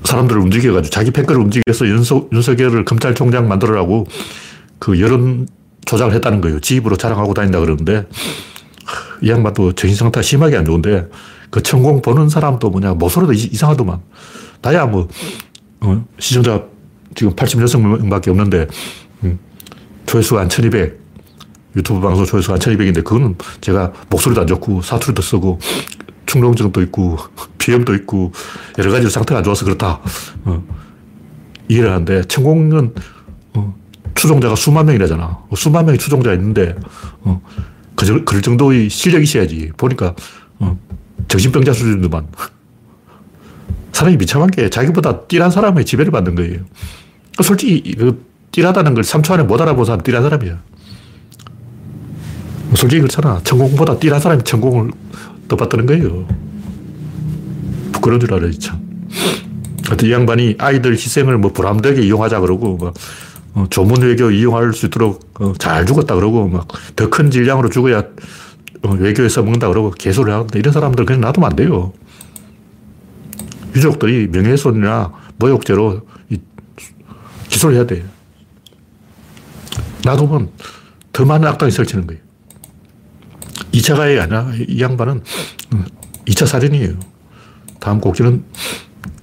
사람들을 0.05 0.41
움직여가지고 0.41 0.91
자기 0.91 1.11
팬클을 1.11 1.39
움직여서 1.41 1.87
윤석, 1.87 2.31
윤석열을 2.33 2.85
검찰총장 2.85 3.47
만들어라고 3.47 4.07
그 4.79 4.99
여론 5.01 5.47
조작을 5.85 6.15
했다는 6.15 6.41
거예요. 6.41 6.61
지 6.61 6.77
입으로 6.77 6.97
자랑하고 6.97 7.35
다닌다 7.35 7.61
그러는데 7.61 8.07
이 9.23 9.31
양반도 9.31 9.73
정신상태가 9.73 10.23
심하게 10.23 10.57
안 10.57 10.65
좋은데 10.65 11.09
그 11.51 11.63
천공 11.63 12.01
보는 12.01 12.29
사람도 12.29 12.71
뭐냐 12.71 12.95
모소리도 12.95 13.33
이상하더만 13.35 14.01
나야 14.63 14.87
뭐 14.87 15.09
어, 15.81 16.05
시청자 16.19 16.65
지금 17.19 17.35
86명밖에 17.35 18.29
없는데 18.29 18.69
음, 19.25 19.41
조회수가 20.07 20.43
한 20.43 20.49
1200, 20.49 21.01
유튜브 21.75 22.01
방송 22.01 22.25
조회수가 22.25 22.55
한 22.55 22.61
1200인데 22.61 23.03
그거는 23.03 23.35
제가 23.61 23.93
목소리도 24.09 24.43
안 24.43 24.47
좋고 24.47 24.83
사투리도 24.83 25.21
쓰고 25.21 25.59
충농증도 26.27 26.81
있고 26.83 27.19
비염도 27.59 27.97
있고 27.97 28.31
여러 28.79 28.93
가지 28.93 29.11
상태가 29.11 29.39
안 29.39 29.45
좋아서 29.45 29.65
그렇다. 29.65 30.01
어, 30.45 30.65
이해를 31.69 31.91
하는데 31.91 32.23
천공은 32.23 32.95
어, 33.55 33.75
추종자가 34.15 34.55
수만 34.55 34.87
명이라잖아. 34.87 35.41
수만 35.57 35.87
명의 35.87 35.99
추종자가 35.99 36.37
있는데 36.37 36.77
어, 37.23 37.43
그, 37.97 38.25
그 38.25 38.41
정도의 38.41 38.89
실력이 38.89 39.25
있어야지. 39.25 39.73
보니까 39.77 40.15
어, 40.61 40.79
정신병자 41.27 41.73
수준도만. 41.73 42.29
사람이 43.91 44.19
미참한 44.19 44.49
게 44.53 44.71
자기보다 44.71 45.23
띠란 45.23 45.51
사람의 45.51 45.85
지배를 45.85 46.13
받는 46.13 46.37
거예요. 46.37 46.61
솔직히 47.43 47.95
그 47.95 48.25
띠라다는 48.53 48.95
걸 48.95 49.05
3초 49.05 49.33
안에 49.33 49.43
못 49.45 49.61
알아본 49.61 49.85
사람 49.85 50.01
띠란 50.03 50.23
사람이야. 50.23 50.59
솔직히 52.75 53.01
그렇잖아. 53.01 53.41
천공보다 53.45 53.99
띠란 53.99 54.21
사람이 54.21 54.43
천공을 54.45 54.91
더 55.49 55.57
받드는 55.57 55.87
거예요. 55.87 56.27
부끄러운 57.93 58.21
줄 58.21 58.33
알아요, 58.35 58.53
참. 58.59 58.79
하여튼 59.87 60.09
이 60.09 60.13
양반이 60.13 60.57
아이들 60.59 60.93
희생을 60.93 61.39
뭐 61.39 61.53
보람되게 61.53 62.03
이용하자 62.03 62.41
그러고, 62.41 62.77
막, 62.77 62.95
어, 63.55 63.67
조문 63.71 64.03
외교 64.03 64.31
이용할 64.31 64.73
수 64.75 64.87
있도록 64.87 65.33
어, 65.41 65.55
잘 65.59 65.87
죽었다 65.87 66.15
그러고, 66.15 66.47
막, 66.49 66.69
더 66.95 67.09
큰 67.09 67.31
질량으로 67.31 67.71
죽어야 67.71 68.03
어, 68.83 68.91
외교에서 68.93 69.43
먹는다 69.43 69.69
그러고 69.69 69.91
개소를 69.91 70.33
하는데 70.33 70.59
이런 70.59 70.73
사람들 70.73 71.05
그냥 71.07 71.23
놔두면 71.23 71.51
안 71.51 71.57
돼요. 71.57 71.93
유족들이 73.75 74.29
명예훼손이나 74.29 75.13
모욕죄로 75.39 76.03
기소를 77.49 77.77
해야 77.77 77.87
돼요. 77.87 78.05
놔두면 80.05 80.51
더 81.13 81.25
많은 81.25 81.49
악당이 81.49 81.73
설치는 81.73 82.07
거예요. 82.07 82.21
2차 83.73 83.97
가해가 83.97 84.23
아니라 84.25 84.53
이 84.67 84.81
양반은 84.81 85.23
2차 86.27 86.47
살인이에요. 86.47 86.95
다음 87.81 88.01
곡지는 88.01 88.45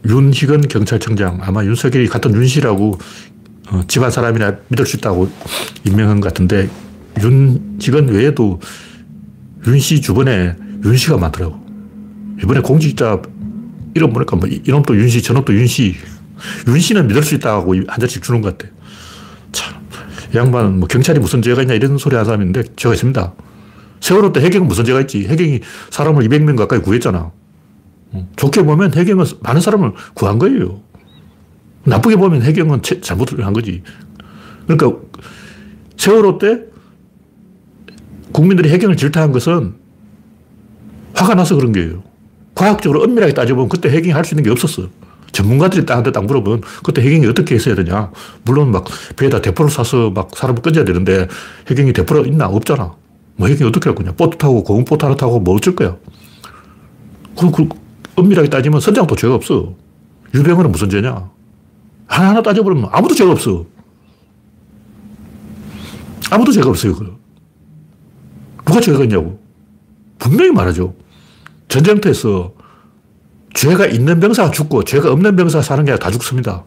윤희근 0.07 0.67
경찰청장. 0.67 1.39
아마 1.41 1.63
윤석열이 1.63 2.07
같은 2.07 2.33
윤씨라고 2.35 2.97
어, 3.71 3.81
집안 3.87 4.11
사람이나 4.11 4.57
믿을 4.67 4.85
수 4.85 4.97
있다고 4.97 5.29
임명한 5.85 6.19
것 6.21 6.27
같은데 6.29 6.69
윤희근 7.21 8.09
외에도 8.09 8.59
윤씨 9.65 10.01
주변에 10.01 10.55
윤씨가 10.83 11.17
많더라고. 11.17 11.65
이번에 12.43 12.59
공직자 12.59 13.21
이름 13.95 14.11
보니까 14.11 14.35
뭐 14.35 14.47
이놈도 14.47 14.95
윤씨, 14.97 15.23
저놈도 15.23 15.53
윤씨. 15.55 15.95
윤씨는 16.67 17.07
믿을 17.07 17.23
수 17.23 17.35
있다고 17.35 17.75
한 17.87 17.99
잔씩 17.99 18.23
주는 18.23 18.41
것 18.41 18.57
같아. 18.57 18.71
참. 19.51 19.75
이 20.33 20.37
양반은 20.37 20.79
뭐 20.79 20.87
경찰이 20.87 21.19
무슨 21.19 21.41
죄가 21.41 21.61
있냐 21.61 21.73
이런 21.73 21.97
소리 21.97 22.15
하는 22.15 22.25
사람인데 22.25 22.63
죄가 22.75 22.93
있습니다. 22.93 23.33
세월호 24.01 24.33
때 24.33 24.41
해경은 24.41 24.67
무슨 24.67 24.85
죄가 24.85 25.01
있지? 25.01 25.27
해경이 25.27 25.61
사람을 25.89 26.27
200명 26.27 26.57
가까이 26.57 26.79
구했잖아. 26.79 27.31
좋게 28.35 28.63
보면 28.63 28.93
해경은 28.93 29.25
많은 29.41 29.61
사람을 29.61 29.93
구한 30.13 30.39
거예요. 30.39 30.81
나쁘게 31.85 32.15
보면 32.15 32.41
해경은 32.41 32.81
잘못을 33.01 33.45
한 33.45 33.53
거지. 33.53 33.83
그러니까 34.67 34.99
세월호 35.97 36.37
때 36.37 36.61
국민들이 38.31 38.69
해경을 38.69 38.97
질타한 38.97 39.31
것은 39.31 39.75
화가 41.13 41.35
나서 41.35 41.55
그런 41.55 41.71
거예요. 41.71 42.03
과학적으로 42.53 43.03
엄밀하게 43.03 43.33
따져보면 43.33 43.69
그때 43.69 43.89
해경이 43.89 44.11
할 44.11 44.25
수 44.25 44.33
있는 44.33 44.43
게 44.43 44.49
없었어. 44.49 44.89
전문가들이 45.35 45.85
딱한테 45.85 46.13
딱 46.13 46.25
물어보면 46.25 46.61
그때 46.81 47.01
해경이 47.01 47.27
어떻게 47.27 47.55
했어야 47.55 47.75
되냐. 47.75 48.09
물론 48.45 48.71
막 48.71 48.85
배에다 49.17 49.41
대포를 49.41 49.69
쏴서 49.69 50.13
막 50.13 50.29
사람을 50.33 50.61
끊어야 50.61 50.85
되는데 50.85 51.27
해경이 51.69 51.91
대포가 51.91 52.21
있나? 52.21 52.47
없잖아. 52.47 52.95
뭐 53.35 53.47
해경이 53.49 53.67
어떻게 53.67 53.89
할 53.89 53.95
거냐. 53.95 54.13
보트 54.13 54.37
타고 54.37 54.63
고공보트 54.63 55.03
하나 55.03 55.17
타고 55.17 55.41
뭐 55.41 55.55
어쩔 55.55 55.75
거야. 55.75 55.97
그, 57.37 57.51
그 57.51 57.67
엄밀하게 58.15 58.49
따지면 58.49 58.79
선장도 58.79 59.17
죄가 59.17 59.35
없어. 59.35 59.73
유병은 60.33 60.71
무슨 60.71 60.89
죄냐. 60.89 61.29
하나하나 62.07 62.41
따져보면 62.41 62.87
아무도 62.93 63.13
죄가 63.13 63.33
없어. 63.33 63.65
아무도 66.31 66.53
죄가 66.53 66.69
없어요. 66.69 66.95
그 66.95 67.13
누가 68.65 68.79
죄가 68.79 69.03
있냐고. 69.03 69.37
분명히 70.17 70.51
말하죠. 70.51 70.95
전쟁터에서 71.67 72.53
죄가 73.55 73.87
있는 73.87 74.19
병사가 74.19 74.51
죽고 74.51 74.83
죄가 74.83 75.11
없는 75.11 75.35
병사가 75.35 75.63
사는 75.63 75.83
게 75.85 75.91
아니라 75.91 76.03
다 76.03 76.11
죽습니다. 76.11 76.63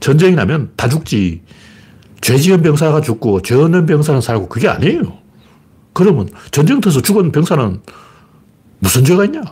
전쟁이 0.00 0.34
나면 0.34 0.72
다 0.76 0.88
죽지. 0.88 1.42
죄 2.20 2.36
지은 2.36 2.62
병사가 2.62 3.00
죽고 3.00 3.42
죄 3.42 3.54
없는 3.54 3.86
병사는 3.86 4.20
살고 4.20 4.48
그게 4.48 4.68
아니에요. 4.68 5.00
그러면 5.92 6.28
전쟁터에서 6.50 7.00
죽은 7.00 7.32
병사는 7.32 7.80
무슨 8.80 9.04
죄가 9.04 9.24
있냐? 9.26 9.42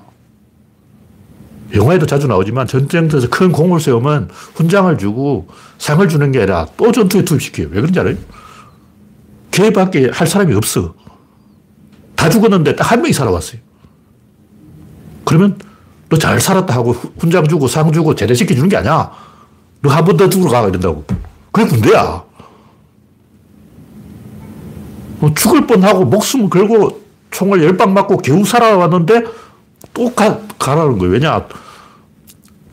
영화에도 1.72 2.04
자주 2.04 2.26
나오지만 2.26 2.66
전쟁터에서 2.66 3.28
큰 3.28 3.52
공을 3.52 3.78
세우면 3.78 4.30
훈장을 4.54 4.98
주고 4.98 5.46
상을 5.78 6.06
주는 6.08 6.32
게 6.32 6.40
아니라 6.40 6.66
또 6.76 6.90
전투에 6.90 7.24
투입시켜요. 7.24 7.68
왜 7.68 7.80
그런지 7.80 8.00
알아요? 8.00 8.16
걔밖에 9.52 10.10
할 10.12 10.26
사람이 10.26 10.52
없어. 10.54 10.94
다 12.16 12.28
죽었는데 12.28 12.74
딱 12.74 12.90
한 12.90 13.02
명이 13.02 13.12
살아왔어요. 13.12 13.60
그러면 15.24 15.56
너 16.10 16.16
잘 16.18 16.40
살았다 16.40 16.74
하고 16.74 16.92
훈장 17.18 17.46
주고 17.46 17.68
상 17.68 17.90
주고 17.92 18.14
제대시켜 18.14 18.54
주는 18.54 18.68
게 18.68 18.76
아니야. 18.76 19.10
너 19.80 19.90
한 19.90 20.04
번 20.04 20.16
더 20.16 20.28
죽으러 20.28 20.50
가. 20.50 20.68
이런다고. 20.68 21.04
그게 21.52 21.66
군대야. 21.68 22.22
뭐 25.20 25.32
죽을 25.34 25.66
뻔하고 25.66 26.04
목숨 26.04 26.48
걸고 26.50 27.00
총을 27.30 27.62
열 27.62 27.76
방 27.76 27.94
맞고 27.94 28.18
겨우 28.18 28.44
살아왔는데 28.44 29.24
또 29.94 30.12
가, 30.14 30.38
가라는 30.58 30.98
거예요. 30.98 31.12
왜냐? 31.14 31.46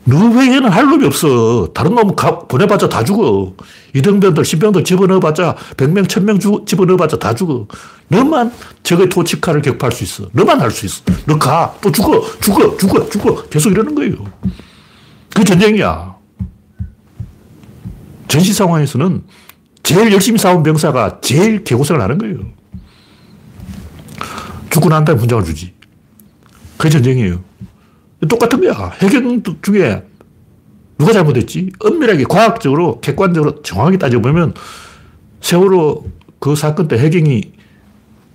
너외에는 0.08 0.70
할 0.70 0.86
놈이 0.86 1.04
없어. 1.06 1.68
다른 1.74 1.94
놈 1.94 2.16
가, 2.16 2.38
보내봤자 2.38 2.88
다 2.88 3.04
죽어. 3.04 3.52
이등병들, 3.94 4.42
신병들 4.44 4.84
집어넣어봤자, 4.84 5.54
백명, 5.76 6.06
천명 6.06 6.38
집어넣어봤자 6.38 7.18
다 7.18 7.34
죽어. 7.34 7.66
너만 8.08 8.50
적의 8.82 9.10
토치카를 9.10 9.60
격파할 9.60 9.92
수 9.92 10.04
있어. 10.04 10.28
너만 10.32 10.60
할 10.60 10.70
수 10.70 10.86
있어. 10.86 11.02
너 11.26 11.38
가. 11.38 11.74
또 11.82 11.92
죽어. 11.92 12.22
죽어. 12.40 12.76
죽어. 12.78 13.08
죽어. 13.10 13.42
계속 13.48 13.70
이러는 13.70 13.94
거예요. 13.94 14.14
그 15.34 15.44
전쟁이야. 15.44 16.16
전시 18.28 18.52
상황에서는 18.54 19.24
제일 19.82 20.12
열심히 20.12 20.38
싸운 20.38 20.62
병사가 20.62 21.20
제일 21.20 21.64
개고생을 21.64 22.00
하는 22.00 22.18
거예요. 22.18 22.38
죽고 24.70 24.88
난 24.88 25.04
다음에 25.04 25.20
훈장을 25.20 25.44
주지. 25.44 25.74
그게 26.78 26.90
전쟁이에요. 26.90 27.47
똑같은 28.26 28.60
거야. 28.60 28.90
해경 29.00 29.42
중에 29.62 30.02
누가 30.98 31.12
잘못했지? 31.12 31.70
엄밀하게 31.78 32.24
과학적으로 32.24 33.00
객관적으로 33.00 33.62
정확하게 33.62 33.98
따져보면 33.98 34.54
세월호 35.40 36.04
그 36.40 36.56
사건 36.56 36.88
때 36.88 36.98
해경이 36.98 37.52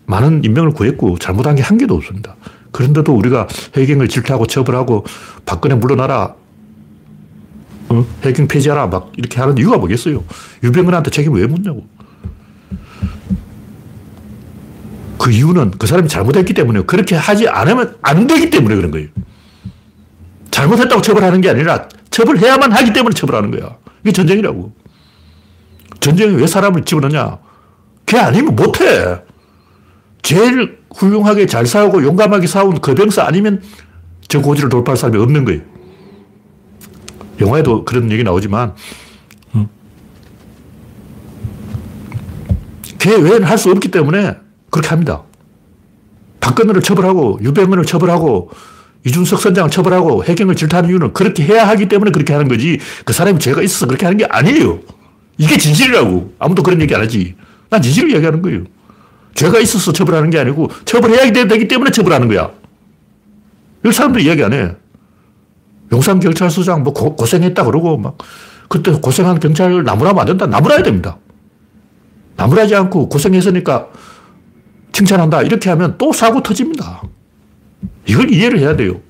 많은 0.05 0.43
인명을 0.43 0.71
구했고 0.71 1.17
잘못한 1.17 1.55
게 1.55 1.61
한 1.61 1.77
개도 1.77 1.95
없습니다. 1.95 2.35
그런데도 2.71 3.13
우리가 3.13 3.47
해경을 3.75 4.07
질타하고 4.07 4.47
처벌하고 4.47 5.05
박근혜 5.45 5.75
물러나라 5.75 6.35
어? 7.89 8.05
해경 8.23 8.47
폐지하라 8.47 8.87
막 8.87 9.11
이렇게 9.17 9.39
하는 9.39 9.57
이유가 9.57 9.77
뭐겠어요? 9.77 10.23
유병근한테 10.63 11.11
책임을 11.11 11.41
왜 11.41 11.47
묻냐고. 11.47 11.85
그 15.19 15.31
이유는 15.31 15.71
그 15.71 15.87
사람이 15.87 16.07
잘못했기 16.09 16.53
때문에 16.53 16.81
그렇게 16.83 17.15
하지 17.15 17.47
않으면 17.47 17.95
안 18.01 18.27
되기 18.27 18.49
때문에 18.49 18.75
그런 18.75 18.91
거예요. 18.91 19.07
잘못했다고 20.63 21.02
처벌하는 21.02 21.41
게 21.41 21.49
아니라 21.49 21.88
처벌해야만 22.10 22.71
하기 22.71 22.93
때문에 22.93 23.13
처벌하는 23.13 23.52
거야. 23.52 23.78
이게 24.04 24.12
전쟁이라고. 24.12 24.71
전쟁에 25.99 26.36
왜 26.36 26.47
사람을 26.47 26.86
집어넣냐? 26.86 27.39
걔 28.06 28.17
아니면 28.17 28.56
못해. 28.56 29.21
제일 30.21 30.80
훌륭하게 30.95 31.47
잘 31.47 31.65
싸우고 31.65 32.04
용감하게 32.04 32.47
싸운 32.47 32.80
그 32.80 32.95
병사 32.95 33.26
아니면 33.26 33.62
저 34.28 34.41
고지를 34.41 34.69
돌파할 34.69 34.95
사람이 34.97 35.17
없는 35.21 35.43
거예요. 35.45 35.62
영화에도 37.41 37.84
그런 37.84 38.10
얘기 38.12 38.23
나오지만, 38.23 38.73
걔 42.99 43.15
외에는 43.15 43.43
할 43.43 43.58
수 43.58 43.69
없기 43.71 43.89
때문에 43.91 44.38
그렇게 44.69 44.89
합니다. 44.89 45.23
박근혜를 46.39 46.82
처벌하고 46.82 47.39
유병민을 47.41 47.86
처벌하고 47.86 48.52
이준석 49.05 49.39
선장을 49.41 49.69
처벌하고 49.69 50.23
해경을 50.23 50.55
질타하는 50.55 50.89
이유는 50.89 51.13
그렇게 51.13 51.43
해야 51.43 51.67
하기 51.69 51.87
때문에 51.87 52.11
그렇게 52.11 52.33
하는 52.33 52.47
거지 52.47 52.79
그 53.03 53.13
사람이 53.13 53.39
죄가 53.39 53.61
있어서 53.61 53.85
그렇게 53.85 54.05
하는 54.05 54.17
게 54.17 54.25
아니에요. 54.25 54.79
이게 55.37 55.57
진실이라고. 55.57 56.33
아무도 56.39 56.63
그런 56.63 56.81
얘기 56.81 56.93
안 56.95 57.01
하지. 57.01 57.35
난 57.69 57.81
진실을 57.81 58.13
얘기하는 58.15 58.41
거예요. 58.41 58.63
죄가 59.35 59.59
있어서 59.59 59.91
처벌하는 59.91 60.29
게 60.29 60.39
아니고 60.39 60.69
처벌해야 60.85 61.31
되기 61.31 61.67
때문에 61.67 61.91
처벌하는 61.91 62.27
거야. 62.27 62.51
이 63.85 63.91
사람들이 63.91 64.25
이야기 64.25 64.43
안 64.43 64.53
해. 64.53 64.71
용산경찰서장 65.91 66.83
뭐 66.83 66.93
고, 66.93 67.25
생했다 67.25 67.63
그러고 67.65 67.97
막 67.97 68.17
그때 68.69 68.91
고생한 68.91 69.39
경찰을 69.39 69.83
나무라면 69.83 70.19
안 70.21 70.25
된다. 70.25 70.47
나무라야 70.47 70.81
됩니다. 70.81 71.17
나무라지 72.35 72.73
않고 72.75 73.09
고생했으니까 73.09 73.87
칭찬한다. 74.91 75.41
이렇게 75.41 75.69
하면 75.71 75.95
또 75.97 76.13
사고 76.13 76.41
터집니다. 76.41 77.01
이걸 78.05 78.31
이해를 78.31 78.59
해야 78.59 78.75
돼요. 78.75 79.01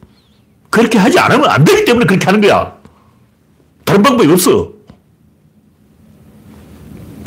그렇게 0.69 0.97
하지 0.97 1.19
않으면 1.19 1.49
안 1.49 1.63
되기 1.63 1.85
때문에 1.85 2.05
그렇게 2.05 2.25
하는 2.25 2.41
거야. 2.41 2.77
다른 3.85 4.01
방법이 4.01 4.31
없어. 4.31 4.73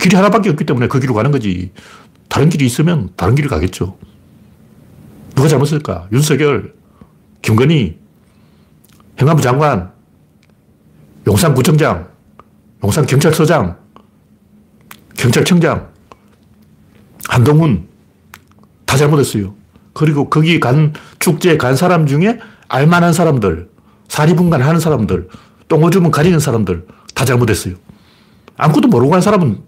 길이 0.00 0.16
하나밖에 0.16 0.50
없기 0.50 0.64
때문에 0.64 0.88
그 0.88 1.00
길로 1.00 1.14
가는 1.14 1.31
거지. 1.31 1.72
다른 2.29 2.48
길이 2.48 2.66
있으면 2.66 3.11
다른 3.16 3.35
길을 3.35 3.48
가겠죠. 3.48 3.98
누가 5.35 5.48
잘못을까? 5.48 6.09
윤석열, 6.12 6.74
김건희, 7.42 7.98
행안부 9.20 9.42
장관, 9.42 9.92
용산구청장, 11.26 12.09
용산경찰서장, 12.83 13.76
경찰청장, 15.16 15.88
한동훈 17.29 17.88
다 18.85 18.96
잘못했어요. 18.96 19.55
그리고 19.96 20.28
거기 20.28 20.61
간 20.61 20.92
축제에 21.20 21.56
간 21.56 21.74
사람 21.74 22.06
중에 22.06 22.38
알만한 22.68 23.14
사람들, 23.14 23.70
사리분간 24.09 24.61
하는 24.61 24.78
사람들, 24.78 25.28
똥오줌은 25.68 26.11
가리는 26.11 26.38
사람들 26.38 26.87
다 27.14 27.24
잘못했어요. 27.24 27.74
아무것도 28.59 28.88
모르고 28.88 29.11
간 29.11 29.22
사람은 29.22 29.59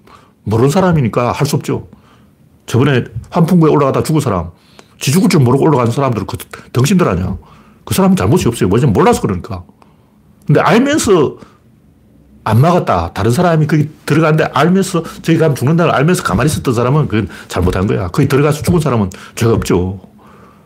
모르는 0.44 0.68
사람이니까 0.68 1.32
할 1.32 1.46
수 1.46 1.56
없죠. 1.56 1.88
저번에 2.66 3.04
환풍구에 3.30 3.70
올라가다 3.70 4.02
죽은 4.02 4.20
사람, 4.20 4.50
지 5.00 5.12
죽을 5.12 5.30
줄 5.30 5.40
모르고 5.40 5.64
올라간 5.64 5.90
사람들, 5.90 6.26
그 6.26 6.36
덩신들 6.74 7.08
아니야. 7.08 7.38
그 7.86 7.94
사람은 7.94 8.14
잘못이 8.14 8.48
없어요. 8.48 8.68
뭐지 8.68 8.84
몰라서 8.84 9.22
그러니까. 9.22 9.64
근데 10.46 10.60
알면서 10.60 11.38
안 12.44 12.60
막았다. 12.60 13.12
다른 13.14 13.30
사람이 13.30 13.66
거기 13.66 13.88
들어가는데 14.04 14.44
알면서 14.52 15.02
저기 15.22 15.38
가면 15.38 15.54
죽는다는 15.54 15.94
알면서 15.94 16.22
가만히 16.22 16.50
있었던 16.50 16.74
사람은 16.74 17.08
그건 17.08 17.28
잘못한 17.48 17.86
거야. 17.86 18.08
거기 18.08 18.28
들어가서 18.28 18.62
죽은 18.62 18.80
사람은 18.80 19.08
죄가 19.36 19.54
없죠. 19.54 20.07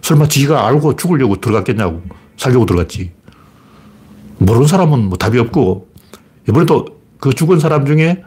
설마 0.03 0.29
지가 0.29 0.67
알고 0.67 0.97
죽으려고 0.97 1.37
들어갔겠냐고. 1.37 2.03
살려고 2.37 2.67
들어갔지. 2.67 3.12
모르는 4.38 4.67
사람은 4.67 5.05
뭐 5.05 5.17
답이 5.17 5.38
없고, 5.38 5.88
이번에도 6.49 6.87
그 7.21 7.33
죽은 7.33 7.61
사람 7.61 7.87
중에 7.87 8.23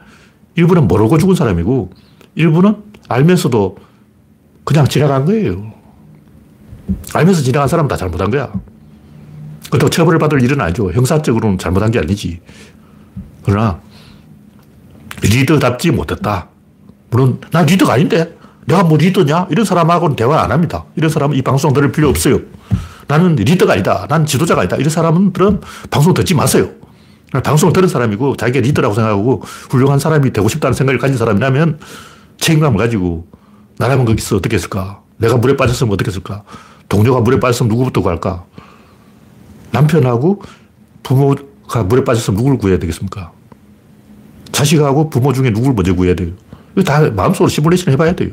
일부는 0.56 0.88
모르고 0.88 1.18
죽은 1.18 1.36
사람이고, 1.36 1.92
일부는 2.36 2.78
알면서도 3.10 3.78
그냥 4.64 4.88
지나간 4.88 5.26
거예요. 5.26 5.74
알면서 7.14 7.42
지나간 7.42 7.68
사람은 7.68 7.90
다 7.90 7.98
잘못한 7.98 8.32
거야. 8.32 8.52
그렇다고 9.70 9.90
처벌을 9.90 10.20
받을 10.20 10.42
일은 10.42 10.62
아니죠. 10.62 10.92
형사적으로는 10.92 11.58
잘못한 11.58 11.92
게 11.92 12.00
아니지. 12.00 12.40
그러나, 13.44 13.82
리더답지 15.22 15.92
못했다. 15.92 16.48
물론, 17.10 17.42
난 17.52 17.66
리더가 17.66 17.94
아닌데. 17.94 18.34
내가 18.66 18.84
뭐 18.84 18.98
리더냐? 18.98 19.48
이런 19.50 19.66
사람하고는 19.66 20.16
대화 20.16 20.42
안 20.42 20.52
합니다. 20.52 20.86
이런 20.96 21.10
사람은 21.10 21.38
이 21.38 21.42
방송 21.42 21.74
들을 21.74 21.92
필요 21.92 22.10
없어요. 22.10 22.40
나는 23.08 23.36
리더가 23.36 23.74
아니다. 23.74 24.08
난 24.10 24.26
지도자가 24.26 24.62
아니다. 24.62 24.76
이런 24.78 24.90
사람들은 24.90 25.62
방송 25.92 26.14
듣지 26.14 26.34
마세요. 26.34 26.70
방송을 27.44 27.74
들은 27.74 27.88
사람이고 27.88 28.38
자기가 28.38 28.62
리더라고 28.62 28.96
생각하고 28.96 29.44
훌륭한 29.70 30.00
사람이 30.00 30.32
되고 30.32 30.48
싶다는 30.48 30.74
생각을 30.74 31.00
가진 31.00 31.18
사람이라면 31.18 31.80
책임감을 32.40 32.78
가지고 32.78 33.28
나라면 33.78 34.06
거기서 34.06 34.38
어떻게 34.38 34.56
했을까? 34.56 35.02
내가 35.18 35.38
물에 35.38 35.56
빠졌으면 35.56 35.94
어떻게 35.94 36.10
했을까? 36.10 36.44
동료가 36.90 37.22
물에 37.22 37.40
빠졌으면 37.40 37.70
누구부터 37.70 38.02
갈까? 38.02 38.46
남편하고 39.72 40.42
부모 41.04 41.36
물에 41.88 42.04
빠져서 42.04 42.32
누굴 42.32 42.58
구해야 42.58 42.80
되겠습니까? 42.80 43.32
자식하고 44.52 45.10
부모 45.10 45.34
중에 45.34 45.52
누굴 45.52 45.74
먼저 45.74 45.94
구해야 45.94 46.16
돼요? 46.16 46.30
이거 46.74 46.84
다 46.84 47.10
마음속으로 47.10 47.50
시뮬레이션 47.50 47.94
해봐야 47.94 48.14
돼요. 48.14 48.30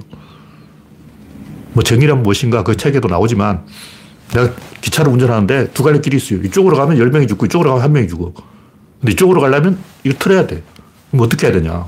뭐 1.72 1.82
정의란 1.82 2.22
무엇인가 2.22 2.62
그 2.64 2.76
책에도 2.76 3.08
나오지만 3.08 3.64
내가 4.34 4.52
기차를 4.80 5.12
운전하는데 5.12 5.70
두 5.72 5.82
갈래 5.82 6.00
길이 6.00 6.16
있어요. 6.16 6.40
이쪽으로 6.42 6.76
가면 6.76 6.96
10명이 6.98 7.28
죽고 7.28 7.46
이쪽으로 7.46 7.70
가면 7.70 7.84
한 7.84 7.92
명이 7.92 8.08
죽어. 8.08 8.32
근데 9.00 9.12
이쪽으로 9.12 9.40
가려면 9.40 9.78
이거 10.04 10.16
틀어야 10.18 10.46
돼. 10.46 10.62
그럼 11.10 11.24
어떻게 11.26 11.46
해야 11.46 11.54
되냐. 11.54 11.86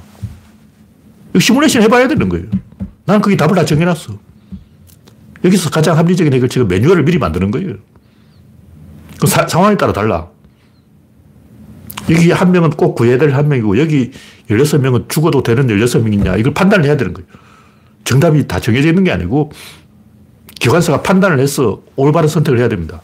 이거 1.31 1.41
시뮬레이션 1.41 1.83
해봐야 1.83 2.09
되는 2.09 2.29
거예요. 2.29 2.47
나는 3.07 3.21
그게 3.23 3.37
답을 3.37 3.55
다 3.55 3.65
정해놨어. 3.65 4.19
여기서 5.45 5.71
가장 5.71 5.99
합리적인 5.99 6.33
해결책은 6.33 6.69
매뉴얼을 6.69 7.05
미리 7.05 7.19
만드는 7.19 7.51
거예요. 7.51 7.75
그 9.21 9.27
사, 9.27 9.47
상황에 9.47 9.77
따라 9.77 9.93
달라. 9.93 10.29
여기 12.11 12.31
한 12.31 12.53
명은 12.53 12.71
꼭 12.71 12.95
구해야 12.95 13.17
될 13.19 13.35
한 13.35 13.49
명이고 13.49 13.79
여기 13.79 14.11
16명은 14.51 15.09
죽어도 15.09 15.43
되는 15.43 15.67
16명이냐 15.67 16.39
이걸 16.39 16.53
판단을 16.53 16.85
해야 16.85 16.97
되는 16.97 17.15
거예요. 17.15 17.27
정답이 18.05 18.47
다 18.47 18.61
정해져 18.61 18.89
있는 18.89 19.05
게 19.05 19.11
아니고 19.11 19.51
기관사가 20.61 21.03
판단을 21.03 21.41
해서 21.41 21.83
올바른 21.97 22.29
선택을 22.29 22.59
해야 22.59 22.69
됩니다. 22.69 23.03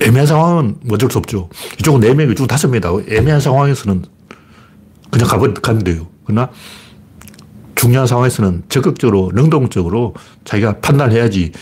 애매한 0.00 0.26
상황은 0.26 0.76
어쩔 0.90 1.10
수 1.10 1.18
없죠. 1.18 1.48
이쪽은 1.80 2.00
4명, 2.00 2.30
이쪽은 2.32 2.48
5명이다. 2.48 3.12
애매한 3.12 3.40
상황에서는 3.40 4.04
그냥 5.10 5.28
가면, 5.28 5.84
돼요. 5.84 6.06
그러나 6.24 6.50
중요한 7.74 8.06
상황에서는 8.06 8.64
적극적으로, 8.68 9.30
능동적으로 9.34 10.14
자기가 10.44 10.78
판단을 10.80 11.12
해야지, 11.14 11.52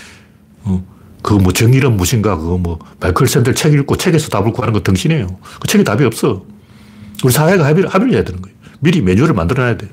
어, 0.65 0.85
그뭐 1.23 1.53
정의는 1.53 1.97
무엇인가, 1.97 2.37
그거 2.37 2.59
뭐 2.59 2.79
마이클 3.01 3.27
샌들 3.27 3.55
책 3.55 3.73
읽고 3.75 3.97
책에서 3.97 4.29
답을 4.29 4.53
구하는 4.53 4.73
거 4.73 4.81
등신이에요. 4.81 5.27
그 5.61 5.67
책에 5.67 5.83
답이 5.83 6.05
없어. 6.05 6.45
우리 7.25 7.33
사회가 7.33 7.65
합의를, 7.67 7.89
합의를 7.89 8.15
해야 8.15 8.25
되는 8.25 8.41
거예요. 8.43 8.56
미리 8.81 9.01
메뉴를 9.03 9.35
만들어 9.35 9.63
놔야 9.65 9.77
돼요. 9.77 9.91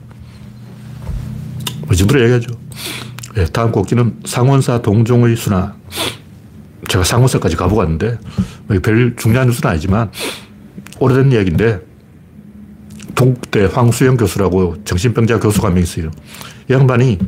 이 1.91 1.96
정도로 1.96 2.22
얘기하죠. 2.24 2.52
네, 3.36 3.46
다음 3.46 3.72
곡지는 3.72 4.19
상원사 4.26 4.82
동종의 4.82 5.36
순환. 5.36 5.74
제가 6.88 7.04
상원사까지 7.04 7.56
가보고 7.56 7.80
왔는데, 7.80 8.19
뭐별 8.67 9.15
중요한 9.15 9.48
뉴스는 9.48 9.72
아니지만, 9.72 10.12
오래된 11.00 11.32
이야기인데, 11.32 11.82
동국대 13.15 13.65
황수영 13.65 14.17
교수라고 14.17 14.84
정신병자 14.84 15.39
교수가 15.39 15.67
한 15.67 15.76
명 15.76 15.84
있어요. 15.84 16.12
이 16.69 16.74
양반이 16.74 17.19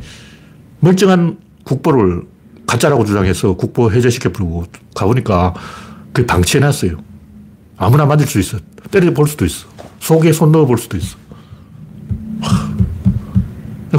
멀쩡한 0.80 1.38
국보를 1.64 2.22
가짜라고 2.66 3.04
주장해서 3.04 3.54
국보 3.54 3.92
해제시켜 3.92 4.30
부르고 4.30 4.64
가보니까 4.94 5.54
그 6.12 6.26
방치해놨어요. 6.26 6.96
아무나 7.76 8.04
만질 8.04 8.26
수 8.26 8.40
있어. 8.40 8.58
때려 8.90 9.12
볼 9.12 9.28
수도 9.28 9.44
있어. 9.44 9.66
속에 10.00 10.32
손 10.32 10.50
넣어 10.50 10.66
볼 10.66 10.76
수도 10.76 10.96
있어. 10.96 11.16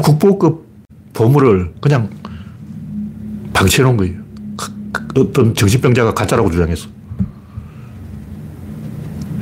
국보급 0.08 0.66
보물을 1.12 1.74
그냥 1.82 2.10
방치해 3.52 3.84
놓은 3.84 3.98
거예요. 3.98 4.16
어떤 5.18 5.54
정신병자가 5.54 6.14
가짜라고 6.14 6.50
주장했어. 6.50 6.88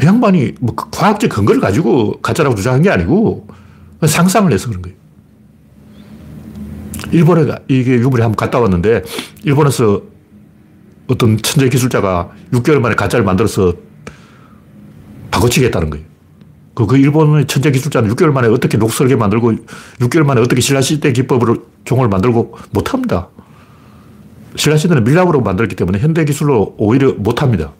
이 0.02 0.06
양반이 0.06 0.54
뭐그 0.60 0.90
과학적 0.90 1.30
근거를 1.30 1.62
가지고 1.62 2.20
가짜라고 2.20 2.56
주장한 2.56 2.82
게 2.82 2.90
아니고 2.90 3.48
상상을 4.08 4.52
해서 4.52 4.68
그런 4.70 4.82
거예요. 4.82 4.98
일본에 7.12 7.46
이게 7.68 7.94
유물이 7.94 8.24
한번 8.24 8.36
갔다 8.36 8.60
왔는데 8.60 9.04
일본에서 9.44 10.02
어떤 11.08 11.38
천재 11.44 11.70
기술자가 11.70 12.32
6개월 12.52 12.80
만에 12.80 12.96
가짜를 12.96 13.24
만들어서 13.24 13.74
바꿔치기 15.30 15.68
했다는 15.68 15.92
거예요. 15.92 16.15
그, 16.76 16.86
그 16.86 16.98
일본의 16.98 17.48
천재 17.48 17.72
기술자는 17.72 18.14
6개월 18.14 18.32
만에 18.32 18.50
어떻게 18.50 18.78
녹설계 18.78 19.16
만들고 19.16 19.54
6개월 20.02 20.24
만에 20.24 20.42
어떻게 20.42 20.62
신라시대 20.62 21.14
기법으로 21.14 21.64
종을 21.86 22.10
만들고 22.10 22.58
못합니다. 22.72 23.30
신라시대는 24.56 25.06
밀랍으로 25.06 25.42
만들었기 25.42 25.76
때문에 25.76 26.00
현대 26.00 26.26
기술로 26.26 26.76
오히려 26.78 27.14
못합니다. 27.14 27.72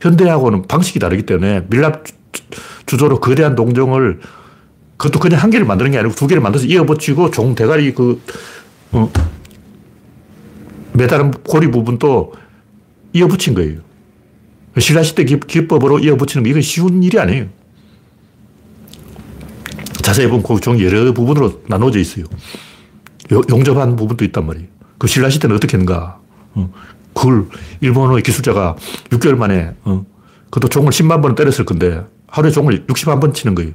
현대하고는 0.00 0.66
방식이 0.68 0.98
다르기 1.00 1.24
때문에 1.24 1.66
밀랍 1.68 2.04
주조로 2.86 3.20
거대한 3.20 3.56
동정을 3.56 4.20
그것도 4.96 5.18
그냥 5.18 5.40
한 5.40 5.50
개를 5.50 5.66
만드는 5.66 5.90
게 5.90 5.98
아니고 5.98 6.14
두 6.14 6.26
개를 6.26 6.42
만들어서 6.42 6.66
이어붙이고 6.66 7.30
종 7.32 7.54
대가리 7.54 7.94
그, 7.94 8.20
어, 8.92 9.10
매달은 10.92 11.32
고리 11.42 11.70
부분도 11.70 12.32
이어붙인 13.12 13.54
거예요. 13.54 13.80
신라시대 14.78 15.24
기법으로 15.24 15.98
이어붙이는 15.98 16.44
거 16.44 16.50
이건 16.50 16.62
쉬운 16.62 17.02
일이 17.02 17.18
아니에요. 17.18 17.59
자세히 20.10 20.26
보면 20.26 20.42
그종 20.42 20.80
여러 20.82 21.12
부분으로 21.12 21.62
나눠져 21.68 22.00
있어요. 22.00 22.24
용접한 23.30 23.94
부분도 23.94 24.24
있단 24.24 24.44
말이에요. 24.44 24.66
그 24.98 25.06
신라 25.06 25.30
시대는 25.30 25.54
어떻게 25.54 25.76
했는가. 25.76 26.18
어, 26.54 26.72
그걸 27.14 27.46
일본의 27.80 28.24
기술자가 28.24 28.74
6개월 29.10 29.36
만에, 29.36 29.72
어, 29.84 30.04
그것도 30.46 30.68
종을 30.68 30.90
10만 30.90 31.22
번 31.22 31.36
때렸을 31.36 31.64
건데, 31.64 32.04
하루에 32.26 32.50
종을 32.50 32.86
61번 32.86 33.32
치는 33.32 33.54
거예요. 33.54 33.70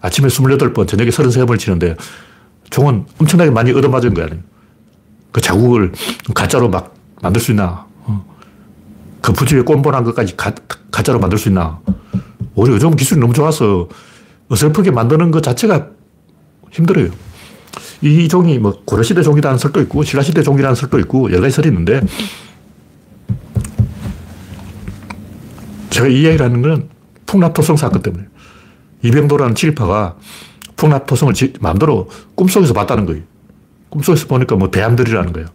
아침에 0.00 0.28
28번, 0.28 0.86
저녁에 0.86 1.10
33번 1.10 1.58
치는데, 1.58 1.96
종은 2.70 3.04
엄청나게 3.18 3.50
많이 3.50 3.72
얻어맞은 3.72 4.14
거 4.14 4.22
아니에요. 4.22 4.40
그 5.32 5.40
자국을 5.40 5.90
가짜로 6.32 6.68
막 6.68 6.94
만들 7.22 7.42
수 7.42 7.50
있나. 7.50 7.86
어. 8.04 8.24
그 9.20 9.32
부지에 9.32 9.62
꼰본한 9.62 10.04
것까지 10.04 10.36
가, 10.36 10.54
가짜로 10.92 11.18
만들 11.18 11.38
수 11.38 11.48
있나. 11.48 11.80
오히려 12.54 12.76
요즘 12.76 12.94
기술이 12.94 13.18
너무 13.18 13.32
좋아서 13.32 13.88
어설프게 14.52 14.90
만드는 14.90 15.30
것 15.30 15.42
자체가 15.42 15.88
힘들어요. 16.70 17.08
이 18.02 18.28
종이 18.28 18.58
뭐 18.58 18.82
고려시대 18.84 19.22
종이라는 19.22 19.56
설도 19.56 19.80
있고 19.82 20.02
신라시대 20.02 20.42
종이라는 20.42 20.74
설도 20.74 20.98
있고 21.00 21.30
여러 21.30 21.40
가지 21.40 21.54
설이 21.54 21.68
있는데 21.68 22.02
제가 25.88 26.06
이 26.08 26.20
이야기를 26.20 26.44
하는 26.44 26.60
건 26.60 26.88
풍납토성 27.24 27.78
사건 27.78 28.02
때문에 28.02 28.24
이병도라는 29.02 29.54
칠파가 29.54 30.16
풍납토성을 30.76 31.32
마음대로 31.60 32.10
꿈속에서 32.34 32.74
봤다는 32.74 33.06
거예요. 33.06 33.22
꿈속에서 33.88 34.26
보니까 34.26 34.56
뭐 34.56 34.68
배암들이라는 34.68 35.32
거예요. 35.32 35.48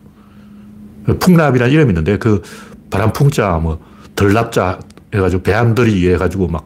풍납이라는 1.19 1.71
이름이 1.71 1.91
있는데 1.91 2.17
그 2.17 2.41
바람풍자 2.89 3.59
뭐 3.61 3.79
덜납자 4.15 4.79
해가지고 5.13 5.43
배암들이 5.43 6.09
해가지고 6.13 6.47
막 6.47 6.65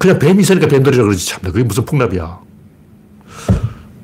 그냥 0.00 0.18
뱀이 0.18 0.40
있으니까 0.40 0.66
뱀들이라 0.66 1.04
그러지 1.04 1.26
참 1.26 1.42
그게 1.42 1.62
무슨 1.62 1.84
풍납이야. 1.84 2.40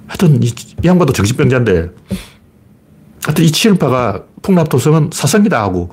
하여튼 0.09 0.43
이, 0.43 0.49
이 0.49 0.87
양반도 0.87 1.15
정신병자인데 1.15 1.91
하여튼 3.25 3.45
이 3.45 3.51
치일파가 3.51 4.23
풍납토성은 4.43 5.09
사성이다 5.15 5.59
하고 5.59 5.89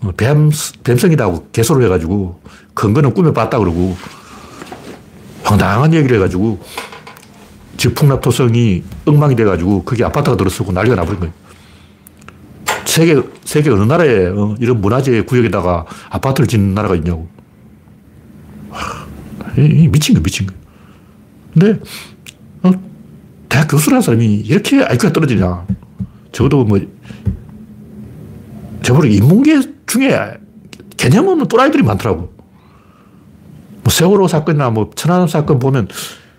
어, 0.00 0.10
뱀, 0.16 0.50
뱀성이다 0.82 1.24
하고 1.26 1.46
개소를 1.52 1.84
해가지고 1.84 2.40
근거는 2.74 3.14
꿈에 3.14 3.32
봤다 3.32 3.60
그러고 3.60 3.96
황당한 5.44 5.94
얘기를 5.94 6.16
해가지고 6.16 6.60
즉 7.76 7.94
풍납토성이 7.94 8.82
엉망이 9.04 9.36
돼가지고 9.36 9.84
그게 9.84 10.04
아파트가 10.04 10.36
들어서고 10.36 10.72
난리가 10.72 10.96
나버린 10.96 11.20
거예요. 11.20 11.32
세계, 12.86 13.22
세계 13.44 13.70
어느 13.70 13.84
나라에 13.84 14.26
어, 14.26 14.56
이런 14.58 14.80
문화재 14.80 15.20
구역에다가 15.22 15.86
아파트를 16.10 16.48
짓는 16.48 16.74
나라가 16.74 16.96
있냐고. 16.96 17.28
미친 19.58 20.14
거 20.14 20.22
미친 20.22 20.46
거. 20.46 20.54
근데, 21.52 21.80
어, 22.62 22.70
대학 23.48 23.68
교수라는 23.68 24.02
사람이 24.02 24.34
이렇게 24.36 24.82
IQ가 24.82 25.12
떨어지냐. 25.12 25.66
적어도 26.32 26.64
뭐, 26.64 26.80
저보다 28.82 29.08
인문계 29.08 29.60
중에 29.86 30.34
개념 30.96 31.28
없는 31.28 31.48
또라이들이 31.48 31.82
많더라고. 31.82 32.32
뭐 33.82 33.90
세월호 33.90 34.28
사건이나 34.28 34.70
뭐 34.70 34.90
천안함 34.94 35.28
사건 35.28 35.58
보면 35.58 35.88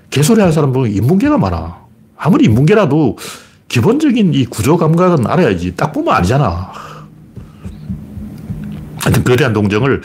개소리 0.09 0.39
하는 0.39 0.53
사람 0.53 0.71
보면 0.71 0.91
인문계가 0.91 1.37
많아. 1.37 1.79
아무리 2.17 2.45
인문계라도 2.45 3.17
기본적인 3.67 4.33
이 4.33 4.45
구조 4.45 4.77
감각은 4.77 5.25
알아야지. 5.27 5.75
딱 5.75 5.91
보면 5.91 6.13
아니잖아. 6.13 6.71
하여튼 8.97 9.23
거대한 9.23 9.53
동정을 9.53 10.01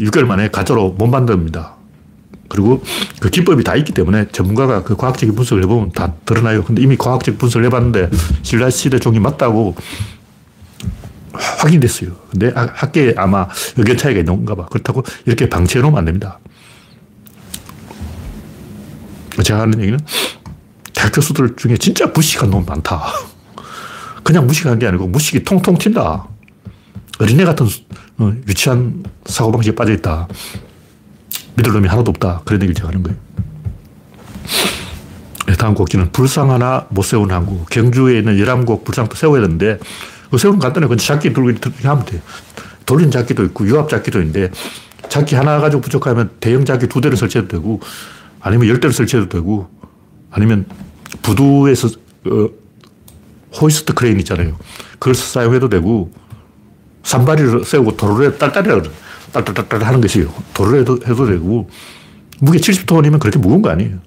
6개월 0.00 0.24
만에 0.24 0.48
가짜로 0.48 0.90
못 0.90 1.06
만듭니다. 1.06 1.77
그리고 2.48 2.82
그 3.20 3.30
기법이 3.30 3.62
다 3.62 3.76
있기 3.76 3.92
때문에 3.92 4.28
전문가가 4.32 4.82
그 4.82 4.96
과학적인 4.96 5.34
분석을 5.34 5.62
해보면 5.64 5.92
다 5.92 6.14
드러나요. 6.24 6.64
근데 6.64 6.82
이미 6.82 6.96
과학적 6.96 7.38
분석을 7.38 7.66
해봤는데 7.66 8.10
신라 8.42 8.70
시대 8.70 8.98
종이 8.98 9.20
맞다고 9.20 9.76
확인됐어요. 11.32 12.10
근데 12.30 12.52
학계에 12.54 13.14
아마 13.16 13.48
의견 13.76 13.96
차이가 13.96 14.20
있는가 14.20 14.54
봐. 14.54 14.66
그렇다고 14.66 15.04
이렇게 15.26 15.48
방치해 15.48 15.82
놓으면 15.82 15.98
안 15.98 16.04
됩니다. 16.06 16.38
제가 19.42 19.60
하는 19.60 19.80
얘기는 19.80 19.98
대학 20.94 21.12
교수들 21.12 21.54
중에 21.56 21.76
진짜 21.76 22.06
무식한 22.06 22.50
놈 22.50 22.64
많다. 22.64 23.12
그냥 24.24 24.46
무식한 24.46 24.78
게 24.78 24.86
아니고 24.86 25.06
무식이 25.06 25.44
통통 25.44 25.76
튄다. 25.78 26.26
어린애 27.20 27.44
같은 27.44 27.66
어, 28.18 28.32
유치한 28.48 29.04
사고방식에 29.26 29.74
빠져있다. 29.74 30.28
믿을 31.58 31.72
놈이 31.72 31.88
하나도 31.88 32.10
없다. 32.10 32.42
그런 32.44 32.62
얘기를 32.62 32.74
제가 32.74 32.88
하는 32.88 33.02
거예요. 33.02 33.18
네, 35.46 35.54
다음 35.54 35.74
꼭지는 35.74 36.12
불상 36.12 36.50
하나 36.52 36.86
못 36.90 37.02
세운 37.02 37.30
항구. 37.30 37.64
경주에 37.70 38.18
있는 38.18 38.38
열암곡 38.38 38.84
불상도 38.84 39.16
세워야 39.16 39.42
되는데, 39.42 39.78
그 40.30 40.38
세우는 40.38 40.60
간단해. 40.60 40.86
그냥 40.86 40.98
작기 40.98 41.28
이렇게 41.28 41.70
하면 41.88 42.04
돼. 42.04 42.22
돌린 42.86 43.10
작기도 43.10 43.44
있고, 43.44 43.66
유압 43.66 43.88
작기도 43.88 44.20
있는데, 44.20 44.50
작기 45.08 45.34
하나 45.34 45.58
가지고 45.58 45.82
부족하면 45.82 46.30
대형 46.38 46.64
작기 46.64 46.86
두 46.86 47.00
대를 47.00 47.16
설치해도 47.16 47.48
되고, 47.48 47.80
아니면 48.40 48.68
열 48.68 48.78
대를 48.78 48.92
설치해도 48.92 49.28
되고, 49.28 49.68
아니면 50.30 50.66
부두에서, 51.22 51.88
어, 52.26 52.48
호이스트 53.60 53.94
크레인 53.94 54.20
있잖아요. 54.20 54.56
그걸 54.98 55.14
사용해도 55.14 55.68
되고, 55.68 56.12
삼발이를 57.02 57.64
세우고 57.64 57.96
도르래 57.96 58.36
딸딸이라 58.36 58.82
그래. 58.82 58.90
딸딸딸딸 59.32 59.82
하는 59.82 60.00
것이에요. 60.00 60.32
도르래 60.54 60.80
해도, 60.80 60.98
해도 61.06 61.26
되고, 61.26 61.68
무게 62.40 62.58
70톤이면 62.58 63.18
그렇게 63.18 63.38
무거운 63.38 63.62
거 63.62 63.70
아니에요. 63.70 63.98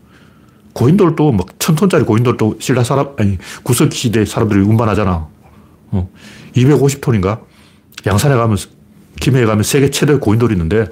고인돌도 0.74 1.32
막 1.34 1.48
천톤짜리 1.60 2.04
고인돌도 2.04 2.58
신라 2.60 2.84
사람, 2.84 3.10
아니, 3.18 3.38
구석 3.64 3.94
시대 3.94 4.26
사람들이 4.26 4.62
운반하잖아. 4.62 5.28
어. 5.92 6.10
250톤인가? 6.56 7.42
양산에 8.06 8.36
가면, 8.36 8.58
김해에 9.20 9.46
가면 9.46 9.64
세계 9.64 9.90
최대 9.90 10.16
고인돌이 10.16 10.54
있는데, 10.54 10.88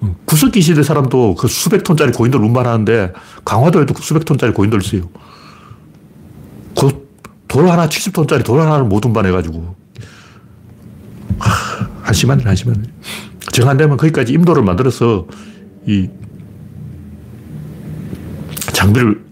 어, 0.00 0.16
구석기 0.24 0.60
시대 0.60 0.82
사람도 0.82 1.34
그 1.34 1.48
수백 1.48 1.84
톤짜리 1.84 2.12
고인돌 2.12 2.42
운반하는데, 2.42 3.12
강화도에도 3.44 3.94
수백 4.00 4.24
톤짜리 4.24 4.52
고인돌 4.52 4.82
있어요. 4.82 5.08
그 6.78 7.04
돌 7.54 7.68
하나 7.68 7.88
70톤짜리 7.88 8.44
돌 8.44 8.60
하나를 8.60 8.84
못 8.84 9.04
운반해가지고. 9.04 9.76
하, 11.38 11.88
한심한 12.02 12.40
일. 12.40 12.48
정안 13.52 13.76
되면 13.76 13.96
거기까지 13.96 14.32
임도를 14.32 14.62
만들어서 14.62 15.26
이 15.86 16.08
장비를 18.72 19.22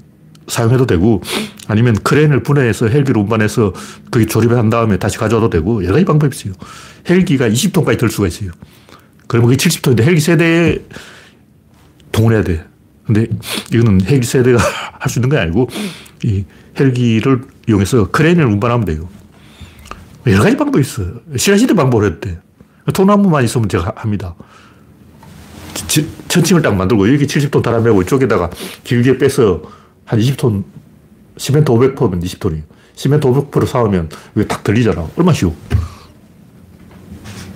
사용해도 0.48 0.86
되고 0.86 1.22
아니면 1.68 1.94
크레인을 1.94 2.42
분해해서 2.42 2.88
헬기로 2.88 3.20
운반해서 3.22 3.72
거기 4.10 4.26
조립한 4.26 4.70
다음에 4.70 4.98
다시 4.98 5.18
가져와도 5.18 5.50
되고 5.50 5.82
여러 5.84 5.94
가지 5.94 6.04
방법이 6.04 6.36
있어요. 6.36 6.54
헬기가 7.08 7.48
20톤까지 7.48 7.98
들 7.98 8.10
수가 8.10 8.26
있어요. 8.28 8.50
그러면 9.26 9.50
그게 9.50 9.68
70톤인데 9.68 10.02
헬기 10.02 10.20
세대에 10.20 10.78
동원해야 12.12 12.42
돼. 12.42 12.64
근데 13.06 13.26
이거는 13.72 14.02
헬기 14.06 14.26
세대가 14.26 14.58
할 15.00 15.08
수 15.10 15.18
있는 15.18 15.30
게 15.30 15.36
아니고 15.38 15.68
이 16.24 16.44
헬기를 16.78 17.42
이용해서 17.68 18.10
크레인을 18.10 18.44
운반하면 18.44 18.84
돼요. 18.84 19.08
여러 20.26 20.42
가지 20.42 20.56
방법이 20.56 20.80
있어요. 20.80 21.20
방법을 21.74 22.06
해도 22.06 22.20
돼. 22.20 22.38
통나무만 22.92 23.44
있으면 23.44 23.68
제가 23.68 23.92
합니다. 23.96 24.34
천칭을 26.28 26.62
딱 26.62 26.74
만들고 26.74 27.12
여기 27.12 27.26
70톤 27.26 27.62
달아매고 27.62 28.02
이쪽에다가 28.02 28.50
길게 28.84 29.18
빼서 29.18 29.62
한 30.04 30.18
20톤 30.18 30.64
시멘트 31.36 31.72
500%면 31.72 32.20
20톤이에요. 32.20 32.62
시멘트 32.94 33.26
500% 33.28 33.66
사오면 33.66 34.10
이게 34.36 34.46
딱 34.46 34.64
들리잖아. 34.64 35.06
얼마 35.16 35.32
쉬워. 35.32 35.54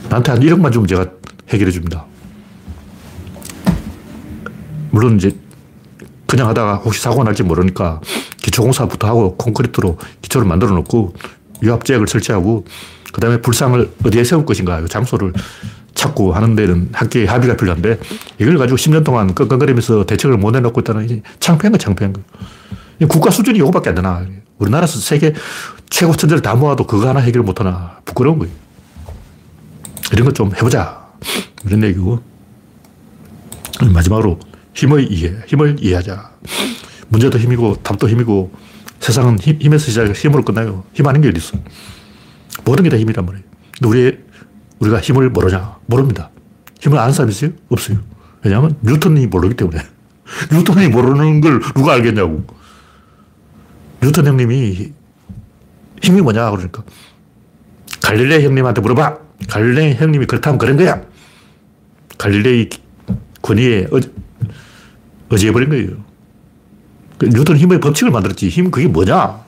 나한테 0.09 0.33
한 0.33 0.41
1억만 0.41 0.73
주면 0.73 0.87
제가 0.87 1.07
해결해 1.49 1.71
줍니다. 1.73 2.05
물론 4.91 5.17
이제 5.17 5.37
그냥 6.27 6.49
하다가 6.49 6.77
혹시 6.77 7.01
사고가 7.03 7.25
날지 7.25 7.43
모르니까 7.43 8.01
기초공사부터 8.43 9.07
하고 9.07 9.37
콘크리트로 9.37 9.99
기초를 10.23 10.47
만들어 10.47 10.73
놓고 10.73 11.15
유압제약을 11.63 12.09
설치하고 12.09 12.65
그 13.17 13.21
다음에 13.23 13.41
불상을 13.41 13.93
어디에 14.05 14.25
세울 14.25 14.45
것인가 14.45 14.85
장소를 14.85 15.33
찾고 15.95 16.35
하는 16.35 16.55
데는 16.55 16.91
학계의 16.93 17.25
합의가 17.25 17.57
필요한데 17.57 17.99
이걸 18.39 18.59
가지고 18.59 18.77
10년 18.77 19.05
동안 19.05 19.35
끙끙거리면서 19.35 20.05
대책을 20.05 20.37
못 20.37 20.51
내놓고 20.51 20.83
있다는 20.83 21.23
창피한 21.41 21.73
거 21.73 21.79
창피한 21.79 22.13
거. 22.13 22.21
국가 23.09 23.31
수준이 23.31 23.59
이거밖에 23.61 23.89
안 23.89 23.95
되나. 23.95 24.27
우리나라에서 24.59 24.99
세계 25.01 25.33
최고 25.89 26.15
천재를 26.15 26.43
다 26.43 26.55
모아도 26.57 26.87
그거 26.87 27.09
하나 27.09 27.21
해결 27.21 27.43
못 27.43 27.59
하나. 27.59 27.97
부끄러운 28.05 28.39
거예요. 28.39 28.53
이런 30.13 30.27
거 30.27 30.33
좀 30.33 30.55
해보자. 30.55 31.07
이런 31.65 31.83
얘기고. 31.85 32.23
마지막으로 33.95 34.39
힘의 34.75 35.07
이해. 35.07 35.33
힘을 35.47 35.77
이해하자. 35.81 36.33
문제도 37.09 37.39
힘이고 37.39 37.77
답도 37.83 38.11
힘이고 38.11 38.53
세상은 39.01 39.39
힘, 39.39 39.73
에서 39.73 39.87
시작해 39.87 40.13
힘으로 40.13 40.45
끝나요. 40.45 40.85
힘 40.93 41.07
아닌 41.07 41.23
게 41.23 41.29
어디 41.29 41.39
있어. 41.39 41.57
모든 42.67 42.83
게 42.85 42.91
다 42.91 42.99
힘이란 42.99 43.25
말이에요. 43.25 43.45
근데 43.79 43.89
우리 43.89 44.19
우리가 44.81 45.01
힘을 45.01 45.31
모르냐? 45.31 45.79
모릅니다. 45.87 46.31
힘을 46.81 46.99
아는 46.99 47.15
사람 47.15 47.31
있어요? 47.31 47.53
없어요. 47.71 47.99
왜냐하면 48.45 48.77
뉴턴이 48.83 49.29
모르기 49.29 49.55
때문에. 49.55 49.81
뉴턴이 50.53 50.89
모르는 50.89 51.41
걸 51.41 51.61
누가 51.75 51.95
알겠냐고. 51.95 52.45
뉴턴 54.03 54.27
형님이 54.27 54.93
힘이 56.03 56.21
뭐냐? 56.21 56.51
그러니까. 56.51 56.83
갈릴레이 58.03 58.45
형님한테 58.45 58.81
물어봐. 58.81 59.19
갈릴레이 59.49 59.95
형님이 59.95 60.27
그렇다면 60.27 60.59
그런 60.59 60.77
거야. 60.77 61.03
갈릴레이 62.19 62.69
권위에 63.43 63.87
어, 63.93 64.01
어지해버린 65.31 65.69
거예요. 65.71 66.05
그 67.19 67.27
뉴턴 67.27 67.57
힘의 67.57 67.81
법칙을 67.81 68.11
만들었지. 68.11 68.49
힘 68.49 68.71
그게 68.71 68.89
뭐냐? 68.89 69.41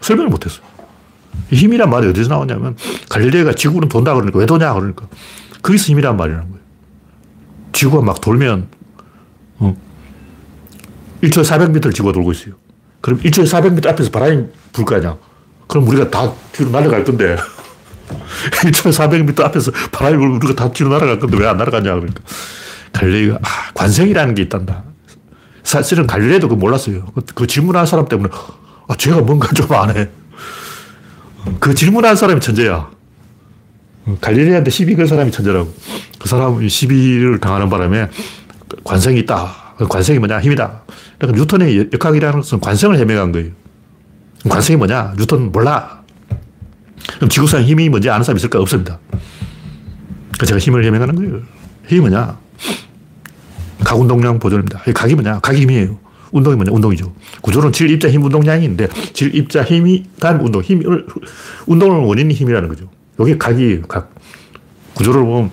설명을 0.00 0.30
못했어. 0.30 0.62
힘이란 1.50 1.90
말이 1.90 2.08
어디서 2.08 2.28
나오냐면 2.28 2.76
갈릴레이가 3.10 3.52
지구는 3.54 3.88
돈다 3.88 4.14
그러니까 4.14 4.38
왜 4.38 4.46
도냐 4.46 4.72
그러니까 4.74 5.06
거기서 5.62 5.86
힘이란 5.86 6.16
말이라는 6.16 6.48
거예요. 6.48 6.62
지구가 7.72 8.02
막 8.04 8.20
돌면 8.20 8.68
어, 9.58 9.76
1초에 11.22 11.44
400m를 11.44 11.94
지구가 11.94 12.12
돌고 12.12 12.32
있어요. 12.32 12.54
그럼 13.00 13.20
1초에 13.20 13.44
400m 13.46 13.86
앞에서 13.88 14.10
바람이 14.10 14.44
불 14.72 14.84
거 14.84 14.96
아니야. 14.96 15.16
그럼 15.66 15.86
우리가 15.88 16.10
다 16.10 16.32
뒤로 16.52 16.70
날아갈 16.70 17.04
건데 17.04 17.36
1초에 18.64 18.92
400m 18.92 19.40
앞에서 19.44 19.70
바람이 19.92 20.16
불면 20.16 20.36
우리가 20.42 20.54
다 20.54 20.72
뒤로 20.72 20.90
날아갈 20.90 21.18
건데 21.18 21.36
왜 21.36 21.46
안 21.46 21.56
날아가냐 21.56 21.94
그러니까 21.94 22.22
갈릴레이가 22.92 23.36
아, 23.42 23.72
관성이라는 23.74 24.34
게 24.34 24.42
있단다. 24.42 24.84
사실은 25.62 26.06
갈릴레이도 26.06 26.48
그 26.48 26.54
몰랐어요. 26.54 27.04
그, 27.14 27.20
그 27.34 27.46
질문한 27.46 27.84
사람 27.86 28.08
때문에 28.08 28.30
아, 28.88 28.94
제가 28.96 29.20
뭔가 29.20 29.48
좀 29.52 29.70
안 29.76 29.94
해. 29.96 30.08
그 31.60 31.74
질문한 31.74 32.16
사람이 32.16 32.40
천재야. 32.40 32.90
갈릴레이한테 34.20 34.70
시비 34.70 34.94
건 34.96 35.06
사람이 35.06 35.30
천재라고. 35.30 35.72
그 36.18 36.28
사람이 36.28 36.68
시비를 36.68 37.40
당하는 37.40 37.68
바람에 37.68 38.08
관성이 38.84 39.20
있다. 39.20 39.74
관성이 39.88 40.18
뭐냐? 40.18 40.40
힘이다. 40.40 40.82
그러니까 41.18 41.40
뉴턴의 41.40 41.90
역학이라는 41.92 42.40
것은 42.40 42.60
관성을 42.60 42.96
해명한 42.98 43.32
거예요. 43.32 43.50
관성이 44.48 44.76
뭐냐? 44.76 45.14
뉴턴 45.18 45.52
몰라. 45.52 46.02
그럼 47.16 47.28
지구상 47.28 47.62
힘이 47.62 47.88
뭔지 47.88 48.10
아는 48.10 48.24
사람 48.24 48.36
있을까? 48.36 48.60
없습니다. 48.60 48.98
그 50.38 50.46
제가 50.46 50.58
힘을 50.58 50.84
해명하는 50.84 51.14
거예요. 51.14 51.42
힘이 51.86 52.00
뭐냐? 52.00 52.38
각운동량 53.84 54.38
보존입니다. 54.38 54.80
각이 54.94 55.14
뭐냐? 55.14 55.40
각이 55.40 55.62
힘이에요. 55.62 55.98
운동이 56.32 56.56
뭐냐? 56.56 56.72
운동이죠. 56.72 57.12
구조는 57.42 57.72
질, 57.72 57.90
입자, 57.90 58.08
힘, 58.10 58.22
운동량이 58.24 58.64
있는데 58.64 58.88
질, 59.12 59.34
입자, 59.34 59.62
힘이 59.62 60.04
간 60.20 60.40
운동. 60.40 60.62
힘을, 60.62 61.06
운동을 61.66 62.04
원인이 62.06 62.32
힘이라는 62.34 62.68
거죠. 62.68 62.88
이게 63.20 63.36
각이에요. 63.36 63.82
각. 63.82 64.14
구조를 64.94 65.22
보면 65.22 65.50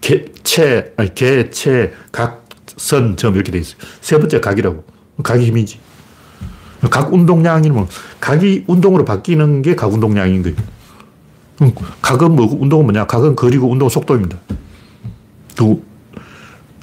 개, 0.00 0.24
체, 0.42 0.92
아니, 0.96 1.14
개, 1.14 1.50
체, 1.50 1.92
각, 2.12 2.46
선, 2.76 3.16
점 3.16 3.34
이렇게 3.34 3.50
돼 3.52 3.58
있어요. 3.58 3.76
세 4.00 4.18
번째 4.18 4.40
각이라고. 4.40 4.84
각이 5.22 5.46
힘이지. 5.46 5.80
각 6.90 7.12
운동량이면 7.12 7.88
각이 8.20 8.64
운동으로 8.68 9.04
바뀌는 9.04 9.62
게 9.62 9.74
각 9.74 9.92
운동량인 9.92 10.42
거예요. 10.42 10.56
각은 12.02 12.36
뭐, 12.36 12.46
운동은 12.60 12.84
뭐냐? 12.86 13.06
각은 13.06 13.34
거리고 13.34 13.68
운동 13.68 13.88
속도입니다. 13.88 14.38
또 15.56 15.82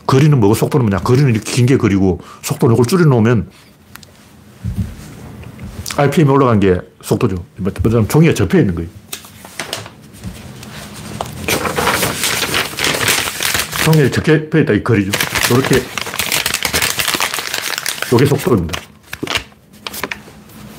거리는 0.08 0.40
뭐고 0.40 0.56
속도는 0.56 0.86
뭐냐. 0.88 1.04
거리는 1.04 1.30
이렇게 1.34 1.52
긴 1.52 1.66
게 1.66 1.78
거리고 1.78 2.22
속도는 2.44 2.76
이걸 2.76 2.86
줄여놓으면 2.86 3.50
RPM이 5.98 6.30
올라간 6.30 6.60
게 6.60 6.78
속도죠. 7.02 7.44
뭐냐면 7.58 8.08
종이가 8.08 8.34
접혀 8.34 8.60
있는 8.60 8.76
거예요. 8.76 8.90
종이에 13.86 14.10
접혀 14.12 14.34
있다 14.36 14.74
이 14.74 14.84
거리죠. 14.84 15.12
이렇게 15.52 15.82
이게 18.14 18.26
속도입니다. 18.26 18.82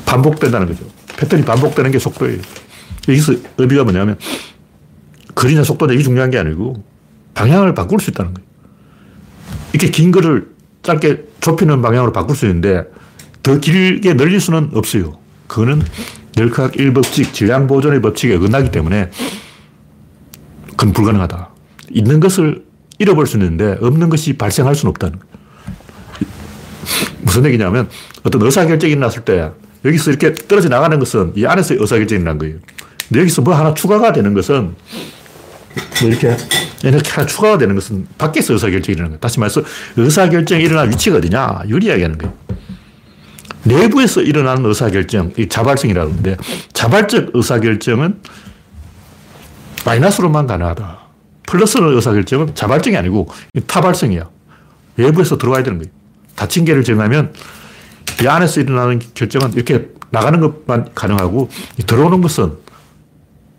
반복된다는 0.04 0.68
거죠. 0.68 0.84
패턴이 1.16 1.44
반복되는 1.44 1.90
게 1.90 1.98
속도예요. 1.98 2.38
여기서 3.08 3.34
의미가 3.58 3.84
뭐냐면 3.84 4.18
거리냐 5.34 5.62
속도냐 5.64 5.92
이게 5.94 6.02
중요한 6.02 6.30
게 6.30 6.38
아니고 6.38 6.82
방향을 7.34 7.74
바꿀 7.74 8.00
수 8.00 8.10
있다는 8.10 8.34
거예요. 8.34 8.46
이렇게 9.76 9.90
긴 9.90 10.10
거를 10.10 10.48
짧게 10.82 11.24
좁히는 11.40 11.82
방향으로 11.82 12.10
바꿀 12.10 12.34
수 12.34 12.46
있는데 12.46 12.84
더 13.42 13.58
길게 13.58 14.16
늘릴 14.16 14.40
수는 14.40 14.70
없어요. 14.72 15.18
그거는 15.46 15.82
넬크학 16.34 16.72
1법칙, 16.72 17.34
질량 17.34 17.66
보존의 17.66 18.00
법칙에 18.00 18.36
어긋나기 18.36 18.70
때문에 18.70 19.10
그건 20.70 20.92
불가능하다. 20.94 21.50
있는 21.90 22.20
것을 22.20 22.64
잃어볼 22.98 23.26
수는 23.26 23.46
있는데 23.46 23.78
없는 23.84 24.08
것이 24.08 24.32
발생할 24.32 24.74
수는 24.74 24.90
없다는. 24.90 25.18
무슨 27.20 27.44
얘기냐면 27.44 27.88
어떤 28.22 28.40
의사결정이 28.40 28.96
났을 28.96 29.24
때 29.24 29.50
여기서 29.84 30.10
이렇게 30.10 30.32
떨어져 30.32 30.70
나가는 30.70 30.98
것은 30.98 31.32
이 31.36 31.44
안에서 31.44 31.74
의사결정이 31.78 32.24
난 32.24 32.38
거예요. 32.38 32.56
근데 33.08 33.20
여기서 33.20 33.42
뭐 33.42 33.54
하나 33.54 33.74
추가가 33.74 34.12
되는 34.12 34.32
것은 34.32 34.74
뭐 36.00 36.10
이렇게 36.10 36.36
이렇게 36.82 37.10
하나 37.10 37.26
추가가 37.26 37.58
되는 37.58 37.74
것은 37.74 38.06
밖에서 38.18 38.54
의사결정이 38.54 38.94
일어나는 38.94 39.10
거예요. 39.12 39.20
다시 39.20 39.40
말해서 39.40 39.62
의사결정이 39.96 40.62
일어난 40.62 40.90
위치가 40.90 41.16
어디냐 41.16 41.62
유리하게 41.68 42.02
하는 42.02 42.18
거예요. 42.18 42.34
내부에서 43.64 44.22
일어나는 44.22 44.64
의사결정, 44.64 45.32
이 45.36 45.48
자발성이라고 45.48 46.10
하는데 46.10 46.36
자발적 46.72 47.30
의사결정은 47.34 48.20
마이너스로만 49.84 50.46
가능하다. 50.46 50.98
플러스 51.46 51.78
의사결정은 51.78 52.54
자발적이 52.54 52.96
아니고 52.96 53.28
타발성이야. 53.66 54.28
외부에서 54.96 55.36
들어와야 55.36 55.62
되는 55.62 55.78
거예요. 55.78 55.92
닫힌 56.36 56.64
개를 56.64 56.84
정하면 56.84 57.32
이 58.22 58.26
안에서 58.26 58.60
일어나는 58.60 59.00
결정은 59.14 59.52
이렇게 59.54 59.88
나가는 60.10 60.40
것만 60.40 60.90
가능하고 60.94 61.50
들어오는 61.86 62.20
것은 62.20 62.52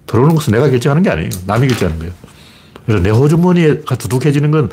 들어오는 0.07 0.33
것은 0.35 0.53
내가 0.53 0.69
결정하는 0.69 1.03
게 1.03 1.09
아니에요. 1.09 1.29
남이 1.45 1.67
결정하는 1.67 1.99
거예요. 1.99 2.13
그래서 2.85 3.03
내 3.03 3.09
호주머니가 3.09 3.95
두둑해지는 3.95 4.51
건 4.51 4.69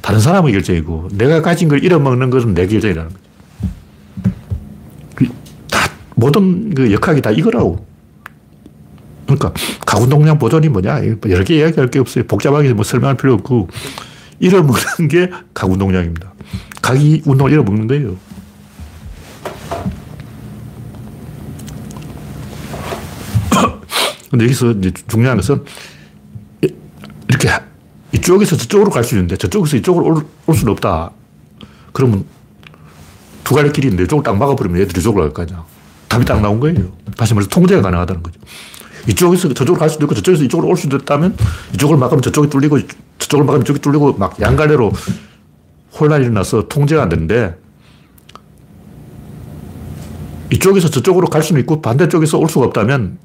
다른 0.00 0.20
사람의 0.20 0.52
결정이고 0.52 1.08
내가 1.12 1.42
가진 1.42 1.68
걸 1.68 1.84
잃어먹는 1.84 2.30
것은 2.30 2.54
내 2.54 2.66
결정이라는 2.66 3.10
거죠. 3.10 3.20
그다 5.14 5.90
모든 6.14 6.74
그 6.74 6.92
역학이 6.92 7.20
다 7.20 7.30
이거라고. 7.30 7.86
그러니까 9.26 9.52
가군동량 9.84 10.38
보존이 10.38 10.68
뭐냐 10.68 11.02
여러 11.28 11.44
개 11.44 11.56
이야기할 11.56 11.90
게 11.90 11.98
없어요. 11.98 12.24
복잡하게 12.24 12.72
뭐 12.72 12.84
설명할 12.84 13.16
필요 13.16 13.34
없고 13.34 13.68
잃어먹는 14.38 15.08
게 15.10 15.30
가군동량입니다. 15.52 16.32
각이 16.80 17.22
운동을 17.26 17.52
잃어먹는 17.52 17.88
거예요. 17.88 18.16
근데 24.36 24.44
여기서 24.44 24.72
이제 24.72 24.92
중요한 25.08 25.38
것은 25.38 25.64
이렇게 27.28 27.48
이쪽에서 28.12 28.56
저쪽으로 28.56 28.90
갈 28.90 29.02
수 29.02 29.14
있는데 29.14 29.36
저쪽에서 29.36 29.78
이쪽으로 29.78 30.04
올, 30.04 30.26
올 30.46 30.54
수는 30.54 30.72
없다. 30.72 31.10
그러면 31.92 32.26
두 33.44 33.54
갈래 33.54 33.70
길이 33.72 33.86
있는데 33.86 34.04
이쪽을 34.04 34.22
딱 34.22 34.36
막아버리면 34.36 34.80
얘들이 34.82 35.00
이쪽으로 35.00 35.24
갈 35.24 35.32
거 35.32 35.42
아니야. 35.42 35.64
답이 36.08 36.24
딱 36.26 36.40
나온 36.42 36.60
거예요. 36.60 36.92
다시 37.16 37.32
말해서 37.32 37.48
통제가 37.48 37.80
가능하다는 37.80 38.22
거죠. 38.22 38.38
이쪽에서 39.08 39.48
저쪽으로 39.48 39.78
갈 39.78 39.88
수도 39.88 40.04
있고 40.04 40.14
저쪽에서 40.14 40.44
이쪽으로 40.44 40.68
올 40.68 40.76
수도 40.76 40.98
있다면 40.98 41.36
이쪽을 41.74 41.96
막으면 41.96 42.20
저쪽이 42.20 42.50
뚫리고 42.50 42.78
저쪽을 43.18 43.44
막으면 43.46 43.64
저쪽이 43.64 43.80
뚫리고 43.80 44.12
막 44.18 44.38
양갈래로 44.38 44.92
혼란이 45.98 46.24
일어나서 46.24 46.68
통제가 46.68 47.02
안 47.04 47.08
되는데 47.08 47.56
이쪽에서 50.52 50.90
저쪽으로 50.90 51.28
갈 51.28 51.42
수는 51.42 51.60
있고 51.62 51.80
반대쪽에서 51.80 52.36
올 52.38 52.50
수가 52.50 52.66
없다면 52.66 53.18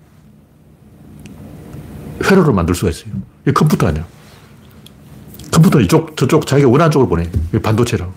회로를 2.32 2.54
만들 2.54 2.74
수가 2.74 2.92
있어요. 2.92 3.14
이게 3.44 3.52
컴퓨터 3.52 3.88
아니야. 3.88 4.06
컴퓨터는 5.52 5.86
이쪽, 5.86 6.16
저쪽, 6.16 6.48
자기가 6.48 6.70
원하는 6.70 6.92
쪽으로 6.92 7.10
보내. 7.10 7.30
반도체라고. 7.62 8.14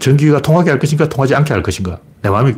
전기가 0.00 0.42
통하게 0.42 0.70
할 0.70 0.78
것인가, 0.78 1.08
통하지 1.08 1.34
않게 1.34 1.54
할 1.54 1.62
것인가. 1.62 1.98
내 2.20 2.30
마음이, 2.30 2.54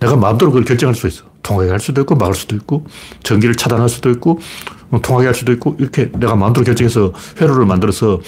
내가 0.00 0.16
마음대로 0.16 0.50
그걸 0.50 0.64
결정할 0.64 0.94
수 0.94 1.06
있어. 1.06 1.24
통하게 1.42 1.70
할 1.70 1.78
수도 1.78 2.00
있고, 2.00 2.16
막을 2.16 2.34
수도 2.34 2.56
있고, 2.56 2.86
전기를 3.22 3.54
차단할 3.54 3.88
수도 3.88 4.10
있고, 4.10 4.40
뭐 4.88 5.00
통하게 5.00 5.26
할 5.26 5.34
수도 5.34 5.52
있고, 5.52 5.76
이렇게 5.78 6.10
내가 6.12 6.34
마음대로 6.34 6.64
결정해서 6.64 7.12
회로를 7.40 7.66
만들어서 7.66 8.20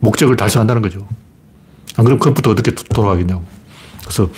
목적을 0.00 0.36
달성한다는 0.36 0.82
거죠. 0.82 1.08
안 1.96 2.04
그러면 2.04 2.18
컴퓨터 2.18 2.50
어떻게 2.50 2.74
돌아가겠냐고. 2.74 3.42
그래서 4.02 4.28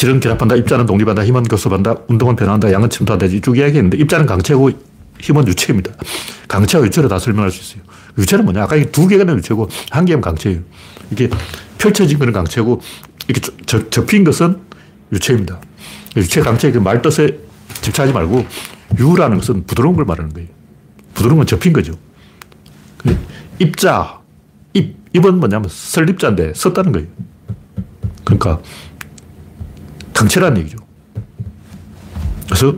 질은 0.00 0.18
결합한다, 0.20 0.56
입자는 0.56 0.86
독립한다, 0.86 1.26
힘은 1.26 1.42
교섭한다, 1.42 1.94
운동은 2.08 2.34
변한다, 2.34 2.72
양은 2.72 2.88
침투한다. 2.88 3.28
쭉 3.28 3.58
이야기했는데 3.58 3.98
입자는 3.98 4.24
강체고 4.24 4.70
힘은 5.20 5.46
유체입니다. 5.46 5.92
강체와 6.48 6.86
유체로 6.86 7.06
다 7.06 7.18
설명할 7.18 7.50
수 7.50 7.60
있어요. 7.60 7.86
유체는 8.16 8.46
뭐냐? 8.46 8.62
아까 8.62 8.82
두 8.86 9.06
개가 9.06 9.30
유체고 9.30 9.68
한 9.90 10.06
개는 10.06 10.22
강체예요. 10.22 10.60
이게 11.10 11.28
펼쳐진 11.76 12.18
것은 12.18 12.32
강체고 12.32 12.80
이렇게 13.28 13.46
접, 13.66 13.90
접힌 13.90 14.24
것은 14.24 14.56
유체입니다. 15.12 15.60
유체 16.16 16.40
강체 16.40 16.70
말 16.70 17.02
뜻에 17.02 17.38
집착하지 17.82 18.14
말고 18.14 18.46
유라는 18.98 19.36
것은 19.36 19.66
부드러운 19.66 19.96
걸 19.96 20.06
말하는 20.06 20.32
거예요. 20.32 20.48
부드러운 21.12 21.36
건 21.36 21.46
접힌 21.46 21.74
거죠. 21.74 21.92
입자, 23.58 24.18
입, 24.72 24.96
입은 25.12 25.40
뭐냐면 25.40 25.68
설립자인데 25.68 26.54
썼다는 26.54 26.92
거예요. 26.92 27.06
그러니까 28.24 28.62
강체라는 30.20 30.58
얘기죠. 30.58 30.76
그래서 32.44 32.74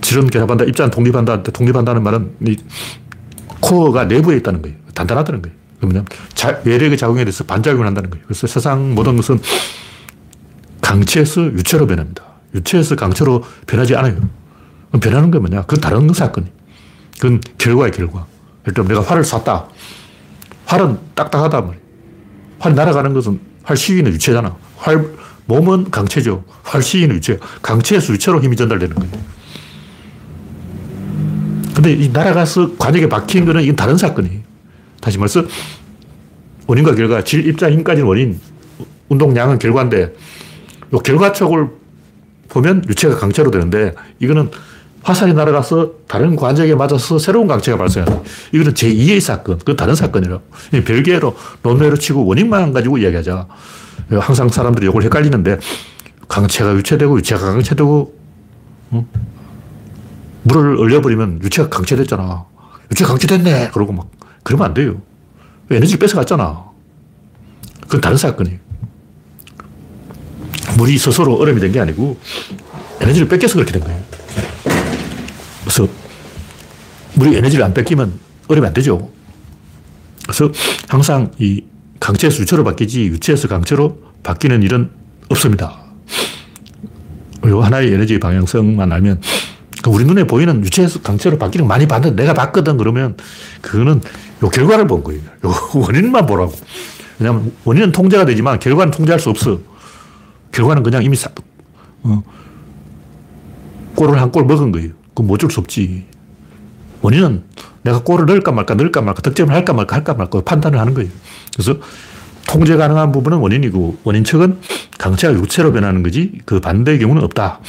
질은 0.00 0.28
결합한다, 0.28 0.64
입자는 0.64 0.90
독립한다, 0.90 1.42
독립한다는 1.42 2.02
말은 2.04 2.36
이 2.46 2.56
코어가 3.60 4.04
내부에 4.04 4.36
있다는 4.36 4.62
거예요. 4.62 4.76
단단하다는 4.94 5.42
거예요. 5.42 5.56
그러면 5.80 6.06
외력의 6.64 6.96
작용에 6.96 7.24
대해서 7.24 7.42
반작용을 7.42 7.86
한다는 7.86 8.10
거예요. 8.10 8.24
그래서 8.26 8.46
세상 8.46 8.94
모든 8.94 9.16
것은 9.16 9.40
강체에서 10.80 11.42
유체로 11.42 11.88
변합니다. 11.88 12.22
유체에서 12.54 12.94
강체로 12.94 13.42
변하지 13.66 13.96
않아요. 13.96 14.28
변하는 15.00 15.32
게 15.32 15.38
뭐냐? 15.40 15.62
그건 15.62 15.80
다른 15.80 16.12
사건이. 16.12 16.46
그건 17.14 17.40
결과의 17.58 17.90
결과. 17.90 18.26
예를 18.62 18.74
들면 18.74 18.88
내가 18.88 19.02
활을 19.02 19.24
쐈다. 19.24 19.66
활은 20.66 20.98
딱딱하다 21.16 21.62
말이야. 21.62 21.80
활이 22.60 22.74
날아가는 22.74 23.12
것은 23.12 23.40
활 23.68 23.76
시위는 23.76 24.12
유체잖아. 24.12 24.56
활, 24.78 25.10
몸은 25.44 25.90
강체죠. 25.90 26.42
활 26.62 26.82
시위는 26.82 27.16
유체. 27.16 27.38
강체에서 27.60 28.14
유체로 28.14 28.42
힘이 28.42 28.56
전달되는 28.56 28.94
거예요. 28.94 29.12
근데 31.74 31.92
이 31.92 32.08
날아가서 32.08 32.76
관역에 32.78 33.10
박힌 33.10 33.44
거는 33.44 33.62
이건 33.62 33.76
다른 33.76 33.98
사건이에요. 33.98 34.40
다시 35.02 35.18
말해서 35.18 35.44
원인과 36.66 36.94
결과, 36.94 37.22
질, 37.22 37.46
입자, 37.46 37.70
힘까지는 37.70 38.08
원인, 38.08 38.40
운동량은 39.10 39.58
결과인데 39.58 40.14
이 40.90 40.96
결과촉을 41.04 41.68
보면 42.48 42.84
유체가 42.88 43.16
강체로 43.16 43.50
되는데 43.50 43.94
이거는 44.18 44.50
화살이 45.08 45.32
날아가서 45.32 45.90
다른 46.06 46.36
관역에 46.36 46.74
맞아서 46.74 47.18
새로운 47.18 47.46
강체가 47.46 47.78
발생한다. 47.78 48.20
이거는 48.52 48.74
제2의 48.74 49.20
사건, 49.22 49.58
그 49.64 49.74
다른 49.74 49.94
사건이라고. 49.94 50.42
별개로 50.84 51.34
논외로 51.62 51.96
치고 51.96 52.26
원인만 52.26 52.74
가지고 52.74 52.98
이야기하자. 52.98 53.46
항상 54.20 54.50
사람들이 54.50 54.86
이걸 54.86 55.02
헷갈리는데 55.04 55.60
강체가 56.28 56.74
유체되고 56.74 57.16
유체가 57.20 57.40
강체되고 57.40 58.14
어? 58.90 59.06
물을 60.42 60.78
얼려버리면 60.78 61.40
유체가 61.42 61.70
강체됐잖아. 61.70 62.44
유체 62.90 63.06
강체됐네. 63.06 63.70
그러고 63.72 63.94
막 63.94 64.10
그러면 64.42 64.66
안 64.66 64.74
돼요. 64.74 65.00
에너지를 65.70 66.00
뺏어갔잖아. 66.00 66.64
그건 67.80 68.00
다른 68.02 68.18
사건이에요. 68.18 68.58
물이 70.76 70.98
스스로 70.98 71.34
얼음이 71.36 71.60
된 71.60 71.72
게 71.72 71.80
아니고 71.80 72.18
에너지를 73.00 73.26
뺏겨서 73.26 73.54
그렇게 73.54 73.72
된 73.72 73.82
거예요. 73.82 73.98
그래서 75.62 75.86
물이 77.18 77.36
에너지를 77.36 77.64
안 77.64 77.74
뺏기면 77.74 78.12
얼음이 78.48 78.66
안 78.66 78.72
되죠. 78.72 79.10
그래서 80.22 80.50
항상 80.88 81.32
이 81.38 81.64
강체에서 82.00 82.40
유체로 82.42 82.64
바뀌지 82.64 83.02
유체에서 83.06 83.48
강체로 83.48 83.98
바뀌는 84.22 84.62
일은 84.62 84.90
없습니다. 85.28 85.80
요 87.46 87.60
하나의 87.60 87.92
에너지 87.92 88.18
방향성만 88.18 88.92
알면 88.92 89.20
그 89.82 89.90
우리 89.90 90.04
눈에 90.04 90.24
보이는 90.24 90.60
유체에서 90.64 91.00
강체로 91.02 91.38
바뀌는 91.38 91.64
거 91.64 91.68
많이 91.68 91.86
봤는데 91.86 92.22
내가 92.22 92.34
봤거든 92.34 92.76
그러면 92.76 93.16
그거는 93.62 94.00
요 94.42 94.48
결과를 94.48 94.86
본 94.86 95.02
거예요. 95.02 95.20
요 95.44 95.52
원인만 95.74 96.26
보라고. 96.26 96.52
왜냐하면 97.18 97.52
원인은 97.64 97.92
통제가 97.92 98.24
되지만 98.26 98.58
결과는 98.60 98.92
통제할 98.92 99.18
수 99.18 99.30
없어. 99.30 99.58
결과는 100.52 100.82
그냥 100.82 101.02
이미 101.02 101.16
사, 101.16 101.30
어, 102.02 102.22
골을 103.96 104.20
한 104.20 104.30
골 104.30 104.44
먹은 104.44 104.70
거예요. 104.72 104.90
그건 105.08 105.26
뭐 105.26 105.34
어쩔 105.34 105.50
수 105.50 105.58
없지. 105.60 106.06
원인은 107.02 107.44
내가 107.82 108.02
골을 108.02 108.26
넣을까 108.26 108.52
말까, 108.52 108.74
넣을까 108.74 109.00
말까, 109.02 109.22
득점을 109.22 109.54
할까 109.54 109.72
말까, 109.72 109.96
할까 109.96 110.14
말까 110.14 110.42
판단을 110.42 110.78
하는 110.78 110.94
거예요. 110.94 111.10
그래서 111.54 111.78
통제 112.46 112.76
가능한 112.76 113.12
부분은 113.12 113.38
원인이고, 113.38 113.98
원인 114.04 114.24
측은 114.24 114.58
강체가 114.98 115.34
유체로 115.34 115.72
변하는 115.72 116.02
거지, 116.02 116.40
그 116.44 116.60
반대의 116.60 116.98
경우는 116.98 117.22
없다. 117.24 117.60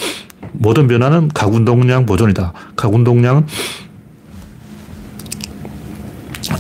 모든 0.54 0.88
변화는 0.88 1.30
가운동량 1.30 2.06
보존이다. 2.06 2.54
가운동량은 2.76 3.46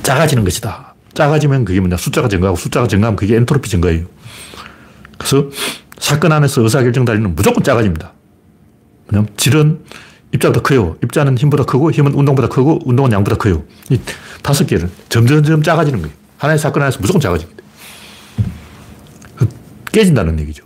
작아지는 0.03 0.43
것이다. 0.43 0.95
작아지면 1.13 1.65
그게 1.65 1.79
뭐냐. 1.79 1.97
숫자가 1.97 2.27
증가하고 2.27 2.57
숫자가 2.57 2.87
증가하면 2.87 3.15
그게 3.15 3.35
엔트로피 3.35 3.69
증가예요. 3.69 4.05
그래서 5.17 5.49
사건 5.97 6.31
안에서 6.31 6.61
의사결정 6.61 7.05
단위는 7.05 7.35
무조건 7.35 7.63
작아집니다. 7.63 8.13
왜냐면 9.07 9.29
질은 9.37 9.79
입자가 10.33 10.53
더 10.53 10.61
커요. 10.61 10.95
입자는 11.03 11.37
힘보다 11.37 11.63
크고 11.63 11.91
힘은 11.91 12.13
운동보다 12.13 12.47
크고 12.49 12.81
운동은 12.85 13.11
양보다 13.11 13.37
커요. 13.37 13.63
이 13.89 13.99
다섯 14.43 14.65
개는 14.65 14.89
점점점 15.09 15.63
작아지는 15.63 16.01
거예요. 16.01 16.15
하나의 16.37 16.59
사건 16.59 16.83
안에서 16.83 16.99
무조건 16.99 17.19
작아집니다. 17.19 17.63
깨진다는 19.91 20.39
얘기죠. 20.39 20.65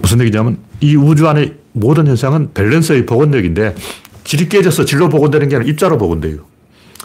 무슨 0.00 0.20
얘기냐면 0.20 0.58
이 0.80 0.96
우주 0.96 1.28
안의 1.28 1.54
모든 1.72 2.06
현상은 2.06 2.50
밸런스의 2.54 3.06
복원력인데 3.06 3.74
질이 4.24 4.48
깨져서 4.48 4.84
질로 4.84 5.08
복원되는 5.08 5.48
게 5.48 5.56
아니라 5.56 5.70
입자로 5.70 5.98
복원돼요. 5.98 6.38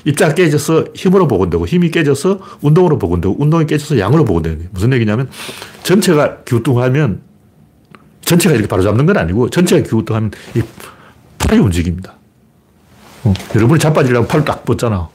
입자가 0.05 0.35
깨져서 0.35 0.85
힘으로 0.95 1.27
복원되고 1.27 1.67
힘이 1.67 1.91
깨져서 1.91 2.39
운동으로 2.61 2.97
복원되고 2.97 3.35
운동이 3.39 3.65
깨져서 3.65 3.99
양으로 3.99 4.23
복원되는 4.23 4.57
거예요. 4.57 4.69
무슨 4.73 4.93
얘기냐면 4.93 5.29
전체가 5.83 6.43
기우뚱하면 6.43 7.21
전체가 8.27 8.53
이렇게 8.55 8.67
바로 8.67 8.83
잡는 8.83 9.05
건 9.05 9.17
아니고 9.17 9.49
전체가 9.49 9.87
기우뚱하면 9.87 10.31
이 10.55 10.61
팔이 11.37 11.59
움직입니다. 11.59 12.15
어, 13.23 13.33
여러분이 13.55 13.79
자빠지려면 13.79 14.27
팔을 14.27 14.43
딱 14.43 14.65
뻗잖아. 14.65 15.07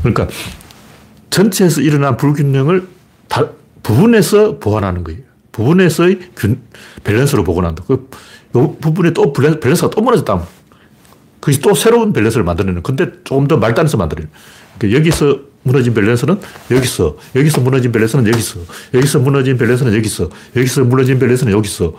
그러니까 0.00 0.26
전체에서 1.30 1.80
일어난 1.80 2.16
불균형을 2.16 2.88
다, 3.28 3.48
부분에서 3.84 4.58
보완하는 4.58 5.04
거예요. 5.04 5.20
부분에서의 5.52 6.18
균, 6.34 6.60
밸런스로 7.04 7.44
복원한다. 7.44 7.84
그 7.86 8.08
부분에 8.52 9.12
또 9.12 9.32
밸런스 9.32 9.82
가 9.82 9.90
또 9.90 10.00
무너졌다. 10.00 10.44
그것이 11.38 11.60
또 11.60 11.74
새로운 11.74 12.12
밸런스를 12.12 12.44
만들어내는. 12.44 12.82
근데 12.82 13.12
조금 13.22 13.46
더 13.46 13.56
말단해서 13.58 13.96
만들어내는. 13.96 14.30
그러니까 14.76 14.98
여기서 14.98 15.38
무너진 15.62 15.92
밸런스는 15.94 16.40
여기서, 16.70 17.16
여기서 17.34 17.60
무너진 17.60 17.92
밸런스는 17.92 18.26
여기서, 18.28 18.60
여기서 18.94 19.18
무너진 19.18 19.58
밸런스는 19.58 19.94
여기서, 19.94 20.30
여기서 20.56 20.84
무너진 20.84 21.18
밸런스는 21.18 21.52
여기서. 21.52 21.94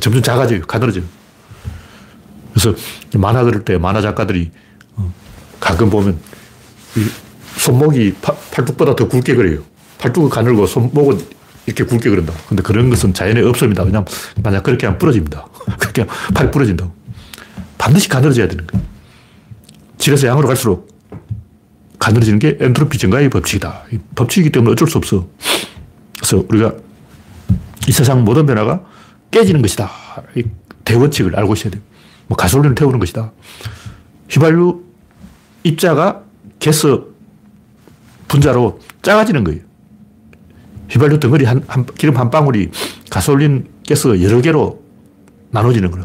점점 0.00 0.22
작아져요. 0.22 0.62
가늘어져요. 0.62 1.04
그래서 2.52 2.74
만화 3.14 3.44
그릴 3.44 3.64
때 3.64 3.78
만화 3.78 4.00
작가들이 4.00 4.50
어, 4.96 5.12
가끔 5.60 5.90
보면 5.90 6.18
손목이 7.56 8.14
팔뚝보다 8.52 8.96
더 8.96 9.08
굵게 9.08 9.34
그려요. 9.34 9.62
팔뚝은 9.98 10.30
가늘고 10.30 10.66
손목은 10.66 11.20
이렇게 11.66 11.84
굵게 11.84 12.10
그린다. 12.10 12.32
근데 12.48 12.62
그런 12.62 12.90
것은 12.90 13.14
자연에 13.14 13.40
없습니다. 13.42 13.82
왜냐하면 13.82 14.06
만약 14.42 14.62
그렇게 14.62 14.86
하면 14.86 14.98
부러집니다. 14.98 15.46
그렇게 15.78 16.02
하면 16.02 16.14
팔이 16.34 16.50
부러진다고. 16.50 16.92
반드시 17.78 18.08
가늘어져야 18.08 18.48
되는 18.48 18.66
거예요. 18.66 18.84
질에서 19.98 20.26
양으로 20.26 20.48
갈수록 20.48 20.91
가늘어지는 22.02 22.40
게 22.40 22.56
엔트로피 22.58 22.98
증가의 22.98 23.30
법칙이다. 23.30 23.84
법칙이기 24.16 24.50
때문에 24.50 24.72
어쩔 24.72 24.88
수 24.88 24.98
없어. 24.98 25.28
그래서 26.16 26.44
우리가 26.48 26.74
이 27.86 27.92
세상 27.92 28.24
모든 28.24 28.44
변화가 28.44 28.82
깨지는 29.30 29.62
것이다. 29.62 29.88
이 30.34 30.42
대원칙을 30.84 31.36
알고 31.36 31.54
있어야 31.54 31.70
돼요. 31.70 31.82
뭐 32.26 32.36
가솔린을 32.36 32.74
태우는 32.74 32.98
것이다. 32.98 33.30
휘발유 34.28 34.82
입자가 35.62 36.22
개스 36.58 37.02
분자로 38.26 38.80
작아지는 39.02 39.44
거예요. 39.44 39.60
휘발유 40.90 41.20
덩어리 41.20 41.44
한, 41.44 41.62
한, 41.68 41.86
기름 41.86 42.16
한 42.16 42.30
방울이 42.30 42.70
가솔린 43.10 43.68
가스 43.88 44.08
여러 44.22 44.40
개로 44.40 44.82
나눠지는 45.50 45.88
거는. 45.92 46.04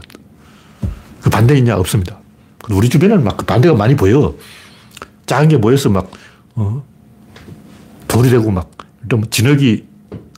그 1.21 1.31
반대 1.31 1.57
있냐? 1.57 1.75
없습니다. 1.75 2.19
우리 2.69 2.87
주변에는 2.87 3.23
막 3.23 3.37
그 3.37 3.45
반대가 3.45 3.73
많이 3.73 3.95
보여. 3.95 4.35
작은 5.27 5.49
게 5.49 5.57
모여서 5.57 5.89
막, 5.89 6.09
어, 6.55 6.83
돌이 8.07 8.29
되고 8.29 8.49
막, 8.49 8.71
좀 9.07 9.29
진흙이, 9.29 9.85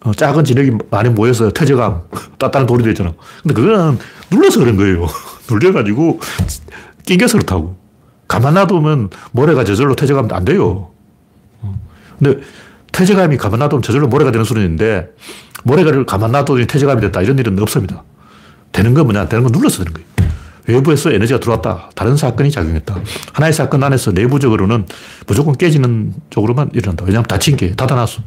어, 0.04 0.14
작은 0.14 0.44
진흙이 0.44 0.72
많이 0.90 1.10
모여서 1.10 1.50
터져가 1.52 2.04
따뜻한 2.38 2.66
돌이 2.66 2.84
되잖아. 2.84 3.14
근데 3.42 3.54
그거는 3.54 3.98
눌러서 4.32 4.60
그런 4.60 4.76
거예요. 4.76 5.08
눌려가지고 5.50 6.20
낑겨서 7.06 7.38
그렇다고. 7.38 7.78
가만 8.28 8.54
놔두면 8.56 9.10
모래가 9.32 9.64
저절로 9.64 9.96
터져가면 9.96 10.32
안 10.34 10.46
돼요. 10.46 10.92
어. 11.62 11.82
근데 12.20 12.42
퇴적감이 12.92 13.38
가만 13.38 13.60
놔두면 13.60 13.82
저절로 13.82 14.08
모래가 14.08 14.32
되는 14.32 14.44
수준인데 14.46 15.10
모래가를 15.64 16.06
가만 16.06 16.32
놔두니 16.32 16.68
퇴적감이 16.68 17.02
됐다. 17.02 17.22
이런 17.22 17.38
일은 17.40 17.60
없습니다. 17.60 18.04
되는 18.72 18.94
건 18.94 19.06
뭐냐? 19.06 19.28
되는 19.28 19.44
건 19.44 19.52
눌러서 19.52 19.84
되는 19.84 19.94
거예요. 19.94 20.19
외부에서 20.70 21.12
에너지가 21.12 21.40
들어왔다. 21.40 21.90
다른 21.96 22.16
사건이 22.16 22.52
작용했다. 22.52 22.96
하나의 23.34 23.54
사건 23.54 23.84
안에서 23.84 24.12
내부적으로는 24.12 24.86
무조건 25.28 25.56
깨지는 25.56 26.14
쪽으로만 26.30 26.70
일어난다. 26.74 27.06
왜냐하면 27.06 27.26
닫힌 27.28 27.58
게 27.58 27.76
닫아놨어. 27.76 28.22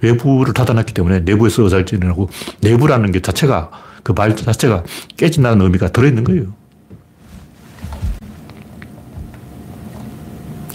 외부를 0.00 0.54
닫아놨기 0.54 0.94
때문에 0.94 1.20
내부에서 1.20 1.62
의사결정이 1.64 1.98
일어나고 1.98 2.28
내부라는 2.60 3.12
게 3.12 3.20
자체가 3.20 3.70
그 4.02 4.12
말 4.12 4.36
자체가 4.36 4.84
깨진다는 5.16 5.62
의미가 5.62 5.88
들어있는 5.88 6.22
거예요. 6.22 6.54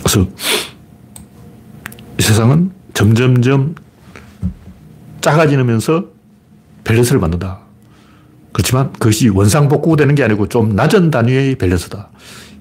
그래서 0.04 0.28
이 2.20 2.22
세상은 2.22 2.72
점점점 2.94 3.76
작아지면서 5.22 6.06
밸런스를 6.84 7.22
만든다. 7.22 7.60
그렇지만 8.52 8.92
그것이 8.94 9.30
원상복구되는 9.30 10.16
게 10.16 10.24
아니고 10.24 10.48
좀 10.50 10.76
낮은 10.76 11.12
단위의 11.12 11.56
밸런스다. 11.56 12.10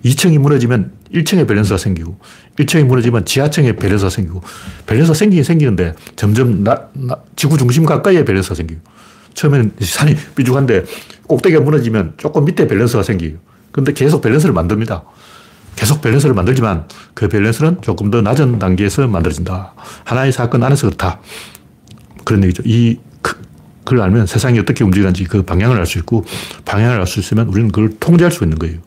2층이 0.05 0.38
무너지면 0.38 0.93
1층의 1.12 1.47
밸런스가 1.47 1.76
생기고 1.76 2.18
1층이 2.59 2.84
무너지면 2.84 3.24
지하층의 3.26 3.76
밸런스가 3.76 4.11
생기고 4.11 4.43
밸런스가 4.86 5.14
생기긴 5.14 5.45
생기는데 5.45 5.95
점점 6.16 6.64
나, 6.64 6.88
나, 6.95 7.16
지구 7.36 7.59
중심 7.59 7.84
가까이의 7.84 8.24
밸런스가 8.24 8.55
생기고 8.55 8.80
처음에는 9.34 9.72
산이 9.80 10.16
삐죽한데 10.36 10.84
꼭대기가 11.26 11.62
무너지면 11.62 12.14
조금 12.16 12.45
밑에 12.45 12.66
밸런스가 12.66 13.03
생기고 13.03 13.38
근데 13.72 13.93
계속 13.93 14.20
밸런스를 14.20 14.53
만듭니다. 14.55 15.05
계속 15.76 16.01
밸런스를 16.03 16.34
만들지만 16.34 16.86
그 17.14 17.28
밸런스는 17.28 17.80
조금 17.80 18.11
더 18.11 18.20
낮은 18.20 18.59
단계에서 18.59 19.07
만들어진다. 19.07 19.74
하나의 20.05 20.32
사건 20.32 20.62
안에서 20.62 20.88
그렇다. 20.88 21.20
그런 22.24 22.43
얘기죠. 22.45 22.62
이 22.66 22.99
그걸 23.91 24.05
알면 24.05 24.26
세상이 24.26 24.57
어떻게 24.61 24.84
움직이는지 24.84 25.24
그 25.24 25.43
방향을 25.43 25.76
알 25.76 25.84
수 25.84 25.99
있고 25.99 26.24
방향을 26.64 27.01
알 27.01 27.07
수 27.09 27.18
있으면 27.18 27.49
우리는 27.49 27.72
그걸 27.72 27.91
통제할 27.99 28.30
수 28.30 28.45
있는 28.45 28.57
거예요. 28.57 28.78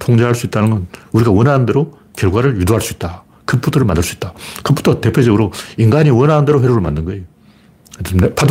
통제할 0.00 0.34
수 0.34 0.46
있다는 0.46 0.70
건 0.70 0.86
우리가 1.12 1.30
원하는 1.30 1.66
대로 1.66 1.96
결과를 2.16 2.60
유도할 2.60 2.80
수 2.80 2.94
있다. 2.94 3.22
컴퓨터를 3.46 3.86
만들 3.86 4.02
수 4.02 4.16
있다. 4.16 4.32
컴퓨터 4.64 5.00
대표적으로 5.00 5.52
인간이 5.76 6.10
원하는 6.10 6.44
대로 6.44 6.60
회로를 6.60 6.82
만든 6.82 7.04
거예요. 7.04 7.22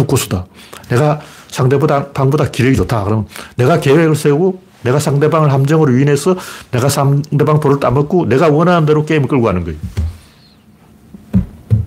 고수다. 0.05 0.45
내가 0.88 1.19
상대보다 1.49 2.13
방보다 2.13 2.49
기력이 2.49 2.77
좋다. 2.77 3.03
그러면 3.03 3.27
내가 3.57 3.81
계획을 3.81 4.15
세우고 4.15 4.63
내가 4.84 4.99
상대방을 4.99 5.51
함정으로 5.51 5.91
유인해서 5.93 6.38
내가 6.71 6.88
상대방 6.88 7.59
돌을 7.59 7.81
따먹고 7.81 8.27
내가 8.29 8.47
원하는 8.47 8.86
대로 8.86 9.03
게임을 9.03 9.27
끌고 9.27 9.43
가는 9.43 9.65
거예요. 9.65 9.77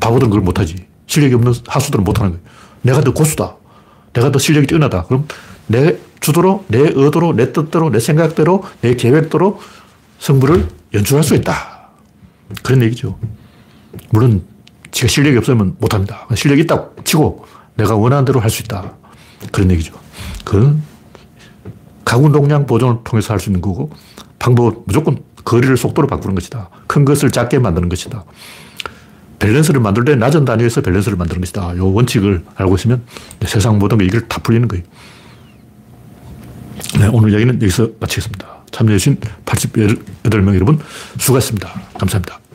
바보들은 0.00 0.28
그걸 0.28 0.42
못하지. 0.42 0.86
실력이 1.06 1.34
없는 1.36 1.54
하수들은 1.66 2.04
못하는 2.04 2.32
거예요. 2.32 2.44
내가 2.82 3.00
더 3.00 3.14
고수다. 3.14 3.55
내가 4.16 4.32
더 4.32 4.38
실력이 4.38 4.66
뛰어나다. 4.66 5.04
그럼 5.04 5.28
내 5.66 5.98
주도로, 6.20 6.64
내 6.68 6.78
의도로, 6.78 7.34
내 7.36 7.52
뜻대로, 7.52 7.90
내 7.90 8.00
생각대로, 8.00 8.64
내 8.80 8.94
계획대로 8.96 9.60
승부를 10.18 10.68
연출할 10.94 11.22
수 11.22 11.34
있다. 11.34 11.90
그런 12.62 12.82
얘기죠. 12.82 13.18
물론 14.10 14.42
지가 14.90 15.08
실력이 15.08 15.36
없으면 15.36 15.76
못합니다. 15.78 16.26
실력이 16.34 16.62
있다고 16.62 16.96
치고 17.04 17.44
내가 17.74 17.94
원하는 17.96 18.24
대로 18.24 18.40
할 18.40 18.48
수 18.48 18.62
있다. 18.62 18.92
그런 19.52 19.70
얘기죠. 19.70 19.94
그건 20.44 20.82
각운동량 22.04 22.64
보존을 22.66 23.00
통해서 23.04 23.34
할 23.34 23.40
수 23.40 23.50
있는 23.50 23.60
거고 23.60 23.90
방법은 24.38 24.82
무조건 24.86 25.18
거리를 25.44 25.76
속도로 25.76 26.08
바꾸는 26.08 26.34
것이다. 26.34 26.70
큰 26.86 27.04
것을 27.04 27.30
작게 27.30 27.58
만드는 27.58 27.88
것이다. 27.90 28.24
밸런스를 29.38 29.80
만들 29.80 30.04
때 30.04 30.14
낮은 30.16 30.44
단위에서 30.44 30.80
밸런스를 30.80 31.16
만드는 31.18 31.40
것이다. 31.40 31.74
이 31.74 31.78
원칙을 31.78 32.42
알고 32.54 32.74
있으면 32.76 33.02
세상 33.44 33.78
모든 33.78 33.98
게 33.98 34.04
이걸 34.04 34.26
다 34.28 34.40
풀리는 34.40 34.66
거예요. 34.68 34.84
네, 36.98 37.08
오늘 37.12 37.30
이야기는 37.32 37.54
여기서 37.56 37.90
마치겠습니다. 38.00 38.46
참여해주신 38.70 39.18
88명 39.44 40.54
여러분 40.54 40.78
수고하셨습니다. 41.18 41.68
감사합니다. 41.98 42.45